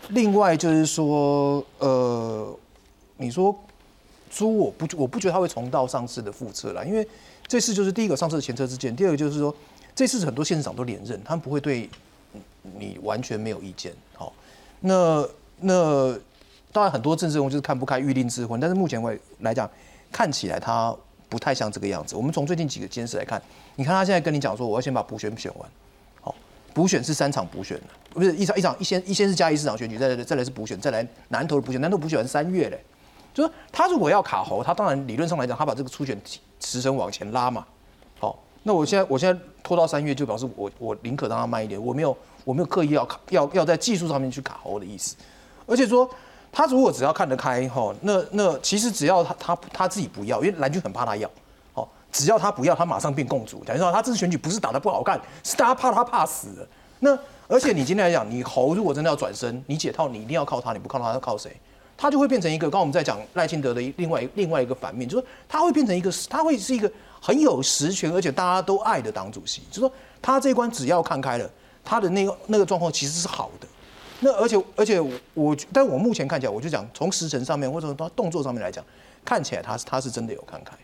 [0.09, 2.57] 另外就是说，呃，
[3.17, 3.53] 你说。
[4.29, 7.07] 猪我不我不觉得他会重蹈上次的覆辙了，因为
[7.47, 9.55] 这次就是第一个上次的前车之鉴，第二个就是说
[9.95, 11.89] 这次很多县市长都连任，他们不会对
[12.77, 13.93] 你完全没有意见。
[14.13, 14.33] 好，
[14.81, 15.27] 那
[15.61, 16.17] 那
[16.71, 19.69] 当然很多政治人物就是看不开预定之婚，但是目前为来讲，
[20.11, 20.95] 看起来他
[21.29, 22.15] 不太像这个样子。
[22.15, 23.41] 我们从最近几个监视来看，
[23.75, 25.69] 你看他现在跟你讲说，我要先把补选选完。
[26.21, 26.35] 好，
[26.73, 27.79] 补选是三场补选，
[28.11, 32.79] 不是一场一场一先一先是嘉义市长选举，再来再来是补选，再来南投的补选，南投补选是三月嘞。
[33.37, 36.19] 就是他如果要卡喉，他当然理论上来讲，他把这个初选
[36.59, 37.63] 时程往前拉嘛。
[38.19, 45.15] 好，那我现在我现在拖到三月，就表示我我宁可让他慢一点，我没有我没有刻意要卡要要在技术上面去卡喉的意思。
[45.67, 46.09] 而且说
[46.51, 51.29] 他如果只要看得开哈，那那其实只要他他他自己不要，因为蓝军很怕他要。
[51.73, 53.63] 好，只要他不要，他马上变共主。
[53.63, 56.67] 等于说他这次选举不是打得不好看，是大家怕他怕死的。
[57.01, 57.15] 那
[57.47, 61.55] 而且你今天来讲，你侯如果真的要转身，你解套你一定要靠他，你不靠他，要靠谁？
[61.97, 66.89] 他就会变成一个，刚我们在讲赖清德的另外另外一个反面，就是说他会变成一个，他会是一个
[67.19, 69.61] 很有实权，而且大家都爱的党主席。
[69.71, 69.91] 就是说
[70.21, 71.49] 他这一关只要看开了，
[71.83, 73.67] 他的那个那个状况其实是好的。
[74.19, 75.01] 那而且而且
[75.33, 78.85] 我，但我目前看起来，我就讲从时辰上面或者从动作上面来讲，
[79.25, 80.75] 看起来他是他是真的有看开。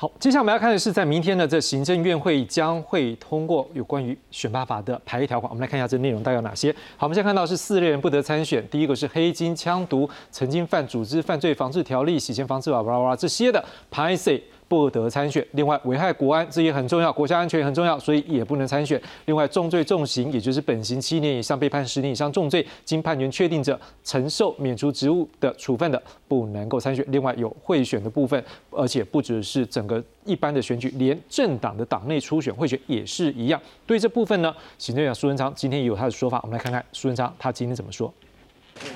[0.00, 5.50] 好，接下来我们要看的是，在明天的这行政院会将会通过有关于选拔法的排列条款。
[5.50, 6.72] 我们来看一下这内容大概有哪些。
[6.96, 14.40] 好，我们先看到是四类人不得参选，第一个是黑金、枪毒、曾经犯组织犯罪防治条例、洗钱防治法、哇哇哇这些的排谁。
[14.68, 15.44] 不得参选。
[15.52, 19.00] 另外，危害国安这也很重要，国家安全也很重要，所以也不能参选。
[19.24, 27.04] 另外，重罪重刑，也就是本刑七年以上被判十年以上重罪，经判决确定者，承受免除职务的处分的，不能够参选。
[27.08, 33.60] 另外，有贿选的部分，而且不只是整个一般的选举，连政党的党内初选贿选也是一样。
[33.86, 38.12] 对这部分呢，行政院长苏文昌今天也有他的说法，我们来看看苏文昌他今天怎么说。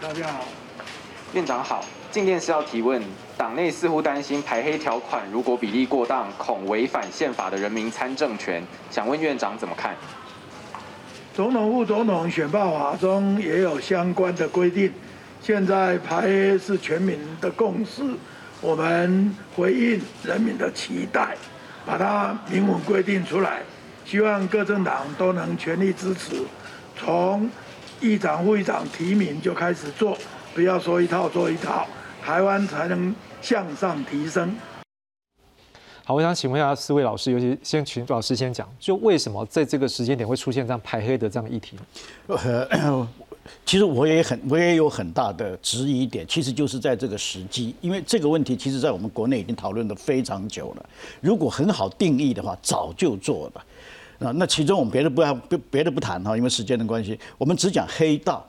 [0.01, 0.45] 大家好，
[1.33, 1.85] 院长好。
[2.11, 3.03] 进电是要提问，
[3.43, 8.63] 党内似乎担心排黑条款如果比例过当，恐违反宪法的人民参政权。
[8.89, 9.97] 想问院长怎么看？
[11.35, 14.93] 总统副总统选罢法中也有相关的规定。
[15.41, 18.05] 现在排黑是全民的共识，
[18.61, 21.37] 我们回应人民的期待，
[21.85, 23.63] 把它明文规定出来，
[24.05, 26.37] 希望各政党都能全力支持。
[26.97, 27.51] 从
[28.01, 30.17] 议长、副议长提名就开始做，
[30.55, 31.89] 不要说一套做一套。
[32.25, 34.55] 台湾才能向上提升。
[36.05, 41.77] 好，我想请问一下四位老师，尤其先请老师先讲，就为什么在这个时间点会出现这样排黑的这样的议题？
[42.29, 43.09] 呃，
[43.67, 50.87] 其实我也很，我也有很大的质疑点，其实就是在这个时机，因为这个问题其实在我们国内已经讨论的非常久了。
[51.21, 53.65] 如果很好定义的话，早就做了。
[54.29, 58.47] 啊，那其中我们别的不要，别别的不谈哈，因为时间的关系，我们只讲黑道。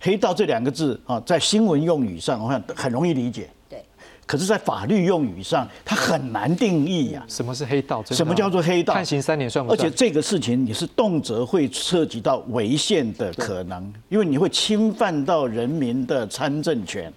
[0.00, 3.48] 黑道这两个字啊，在新闻用语上，我想很容易理解。
[3.68, 3.82] 对。
[4.26, 7.24] 可是，在法律用语上，它很难定义呀。
[7.26, 8.04] 什么是黑道？
[8.04, 8.92] 什么叫做黑道？
[8.94, 9.86] 判刑三年算不算？
[9.86, 17.12] 而且这个事情，你是动辄会涉及到违宪的可能，因为你会侵犯到人民的参政权。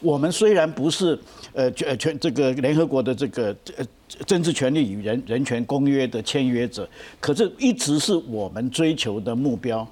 [0.00, 1.18] 我们虽然不是
[1.52, 3.84] 呃全全这个联合国的这个呃
[4.24, 6.88] 政治权利与人人权公约的签约者，
[7.20, 9.86] 可是一直是我们追求的目标。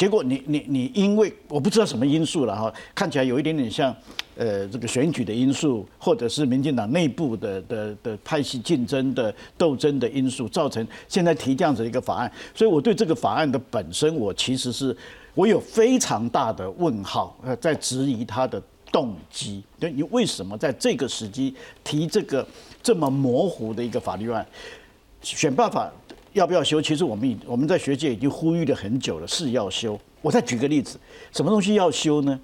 [0.00, 3.94] 结果你你你因为我不知道什么因素了哈，看起来有一点点像，
[4.34, 12.32] 呃，这个选举的因素，或者是民进党内部的的的派系竞争的斗争的因素，造成现在提这样子一个法案。
[12.54, 14.96] 所以我对这个法案的本身，我其实是
[15.34, 19.62] 我有非常大的问号，呃，在质疑他的动机。
[19.78, 22.48] 对，你为什么在这个时机提这个
[22.82, 24.46] 这么模糊的一个法律案？
[25.20, 25.92] 选办法。
[26.32, 26.80] 要不要修？
[26.80, 29.98] 其实我们已我们在学界已经呼吁了很久了，是要修。
[30.22, 30.98] 我再举个例子，
[31.32, 32.38] 什么东西要修呢？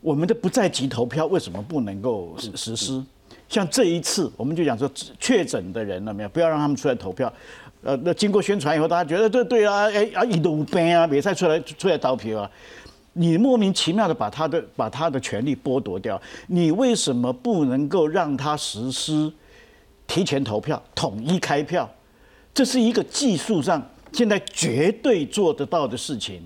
[0.00, 3.04] 我们的不在籍投票为什么不能够实实施？
[3.48, 6.28] 像这一次，我们就讲说确诊的人了没有？
[6.28, 7.32] 不要让他们出来投票。
[7.82, 12.50] 呃，那经过宣传以后，大家觉得对对啊，哎啊，一路病啊，别再出来出来投票啊！
[13.14, 19.32] 你莫名其妙的把他的把他的权利剥夺掉，你为什么不能够让他实施
[20.06, 21.90] 提前投票、统一开票？
[22.52, 23.80] 这是一个技术上
[24.12, 26.42] 现在绝对做得到的事情，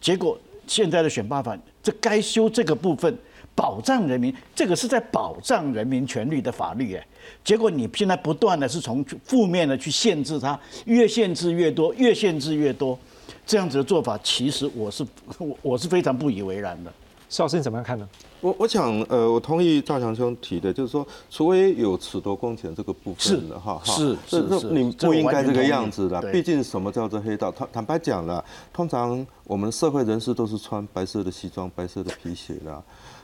[0.00, 3.16] 结果现在的选罢法，这该修这个部分，
[3.54, 7.06] 保障人民，这个是在保障人民权利的法律哎，
[7.42, 12.98] 结果你现在不断的是从负面的去限制它，越限制越多，越限制越多，
[13.46, 15.04] 这样子的做法，其实我是
[15.38, 16.92] 我 我是非常不以为然的。
[17.28, 18.08] 邵老师你怎么样看呢？
[18.40, 26.20] 我我想，呃，我同意赵强兄提的，就是说，除非有褫夺公权这个部分的哈，是是是，你不应该这个样子的。
[26.32, 27.52] 毕竟什么叫做黑道？
[27.52, 32.82] 坦坦白讲了，通常我们社会人士都是穿白色的西装、白色的皮鞋的。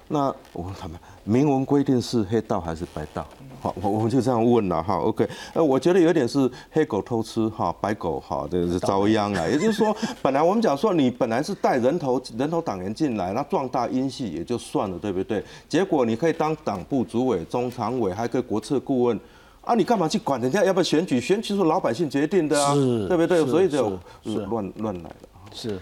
[0.09, 3.26] 那我问他们，明文规定是黑道还是白道？
[3.61, 4.98] 好，我我们就这样问了哈。
[4.98, 9.50] OK，呃，我觉得有点是黑狗偷吃哈，白狗哈，这是遭殃了。
[9.50, 15.42] 也就是说，本来我们讲说你本来是带人头人头党员进来，那壮大音系也就算了，对不对？
[15.68, 19.18] 结果你可以当党部主委、中常委，还可以国策顾问
[19.62, 21.20] 啊，你干嘛去管人家要不要选举？
[21.20, 22.74] 选举是老百姓决定的啊，
[23.09, 23.44] 对不对？
[23.46, 25.28] 所以就乱乱来了。
[25.52, 25.80] 是。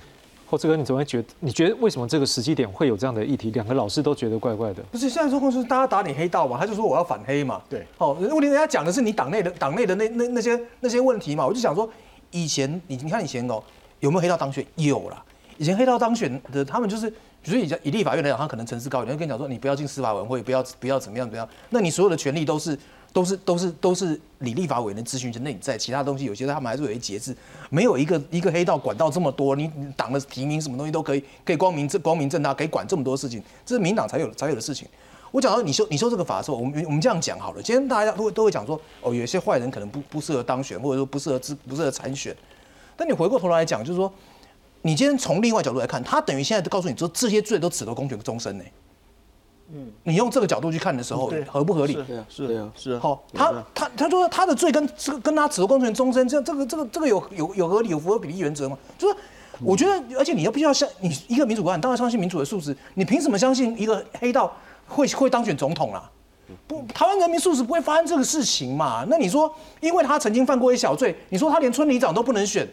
[0.55, 1.29] 后这个你怎么会觉得？
[1.41, 3.51] 你觉得为什么这个时机点会有这样的议题？
[3.51, 4.83] 两个老师都觉得怪怪的。
[4.93, 7.61] 不是现在状况就是大家打你黑道嘛，他就说我要反黑嘛。
[7.69, 11.45] 对，哦，问题人家讲的是你党内的党内的那那那些那些问题嘛。
[11.45, 11.89] 我就想说，
[12.31, 13.61] 以前你你看以前哦，
[13.99, 14.65] 有没有黑道当选？
[14.77, 15.23] 有了。
[15.57, 17.09] 以前黑道当选的，他们就是，
[17.43, 21.49] 比如以前以立法院来讲，他可能层次高一点，跟你讲说，你不要进司法委员会，不要不要怎么样怎么样。
[21.71, 22.77] 那你所有的权利都是
[23.15, 27.35] 都是都是都是李立法委员的咨询权，那你在其他东西有些他们还是有一节制，
[27.71, 34.89] 没有一个一个黑道管到这么多，你党的提名什么东西都可以可以光明正光明正大可以管这么多事情，这是民党才有才有的事情。
[35.31, 42.37] 我讲到你说你说这个法的时候，我们我们这样讲好了，今天大家都会都会讲说，哦，有些坏人可能不不适合当选，或者说不适合资不适合参选，
[42.97, 44.13] 但你回过头来讲，就是说，
[44.83, 48.65] 你今天从另外角度来看，他等于现在都告诉你说这些罪都褫夺公权终身呢。
[49.73, 51.95] 嗯，你用这个角度去看的时候，合不合理？
[51.95, 53.01] 是啊，是啊，是啊。
[53.01, 58.77] 好，他他他说他的罪跟这个跟他褫夺公权终身，这这个这个这个有有有合理有符合比例原则吗？
[58.99, 59.17] 就是
[59.61, 64.55] 我觉得，而且你要必须要相你一个民主国家，当然相信民主的素质，你凭什么相信一个黑道
[64.87, 66.11] 会会当选总统啦？
[66.67, 69.07] 不，台湾人民素质不会发生这个事情嘛？
[69.09, 69.51] 那你说，
[69.81, 72.69] 因为他曾经犯过一小罪，你说他连村里长都不能选？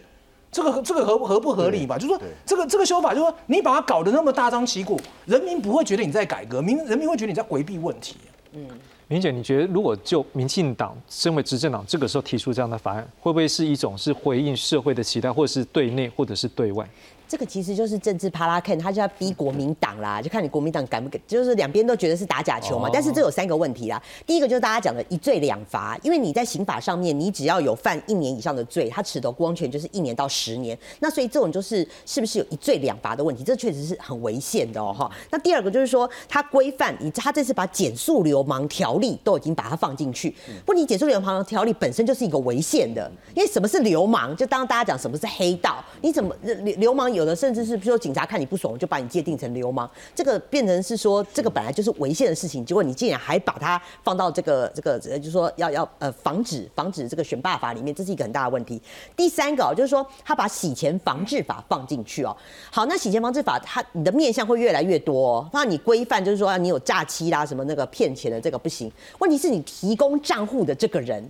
[0.52, 1.98] 这个这个合合不合理吧？
[1.98, 8.18] 就是说这个这个修法，就是说你把它搞得那么大张旗鼓，人民不会觉得你在改革，民人民会觉得你在回避问题。
[8.54, 8.68] 嗯，
[9.08, 16.86] 明姐，你觉得如果就民进党身为执政党，这个时候提出这样的法案，会不会是一种是回应社会的期待，或者是对内，或者是对外？
[17.32, 22.90] 这个其实就是政治帕拉 Ken，他就要逼国民党啦，就看你国民党敢不敢，就是两边都觉得是打假球嘛。
[22.92, 30.78] 但是这有三个问题啦，第一个就是大家讲的一罪两罚，因为你在刑法上面，你只要有犯一年以上的罪，他褫夺光权就是一年到十年。
[31.00, 33.46] 那所以这种就是是不是有一罪两罚的问题？
[33.46, 35.10] 这确实是很危险的哦哈。
[35.30, 40.36] 那第二个就是说，他规范你，他这次把减速流氓条例都已经把它放进去。
[40.66, 44.36] 不，你减速流氓条例本身就是一个违宪的，因为什么是流氓？
[44.36, 47.21] 就当大家讲什么是黑道，你怎么流流氓有？
[47.22, 58.82] 有的甚至是，比如说警察看你不爽，就把你界定成流氓，这个变成是说，这个本来就是违宪的事情，结果你竟然还把它放到这个这个，就是说要要呃防止防止这个选罢法里面，这是一个很大的问题。
[59.16, 62.36] 第三个哦，就是说他把洗钱防治法放进去哦，
[62.72, 71.24] 好，那洗钱防治法它你的面向会越来越多，哦，那你规范就是说你有诈欺啦什么那个骗钱的这个不行，问题是你提供账户的这个人。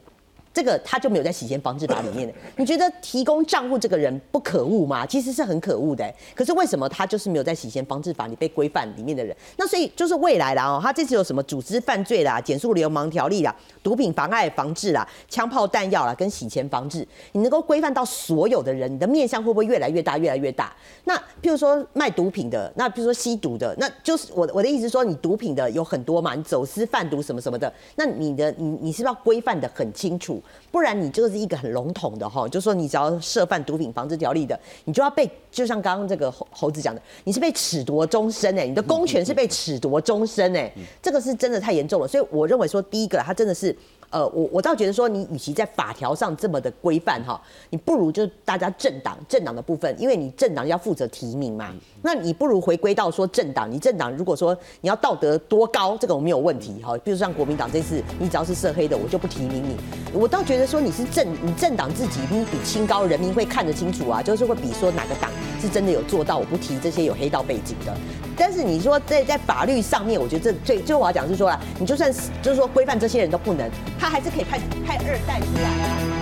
[0.53, 5.05] 这个他就没有在洗钱防治法里面的，你觉得提供账户这个人不可恶吗？
[5.05, 6.13] 其实是很可恶的。
[6.35, 9.35] 可是为什么他就是没有在洗钱防治法里被规范里面的人？
[9.57, 20.75] 那所以就是未来啦哦，他这次有什么组织犯罪啦、减速流氓条例啦、毒品妨碍防治啦、枪炮弹药啦跟洗钱防治，你能够规范到所有的人，你的面向会不会越来越大、越来越大？
[21.05, 30.40] 那譬如说卖毒品的，那譬如说吸毒的，那就是我我的意思说，你毒品的有很多嘛，你走私贩毒什么什么的，那你的你你是不是要规范的很清楚？
[30.71, 40.71] 不然你就是一个很笼统的哈，就说你只要涉犯毒品防治条例的，你就要被就像刚刚这个猴猴子讲的，你是被褫夺终身哎，你的公权是被褫夺终身哎，
[41.01, 43.75] 这个是真的太严重了，所以我认为说第一个他真的是。
[44.11, 59.77] 呃，我我倒觉得说，你与其在法条上这么的规范哈，你不如就是大家政党政党的部分，因为你政党要负责提名嘛，那你不如回归到说政党，你政党如果说你要道德多高，这个我没有问题哈，比如像国民党这次，你只要是涉黑的，我就不提名你。
[60.13, 65.31] 我倒觉得说你是政，你政党自己你比清高，人民会看得清楚啊，就是会比说哪个党
[65.61, 67.95] 是真的有做到，我不提这些有黑道背景的。
[68.35, 73.69] 但是你说在在法律上面，我觉得这最最后我要讲是说啊，你就算就是说规范这些人都不能。
[74.01, 76.20] 他还是可以派派二代出来。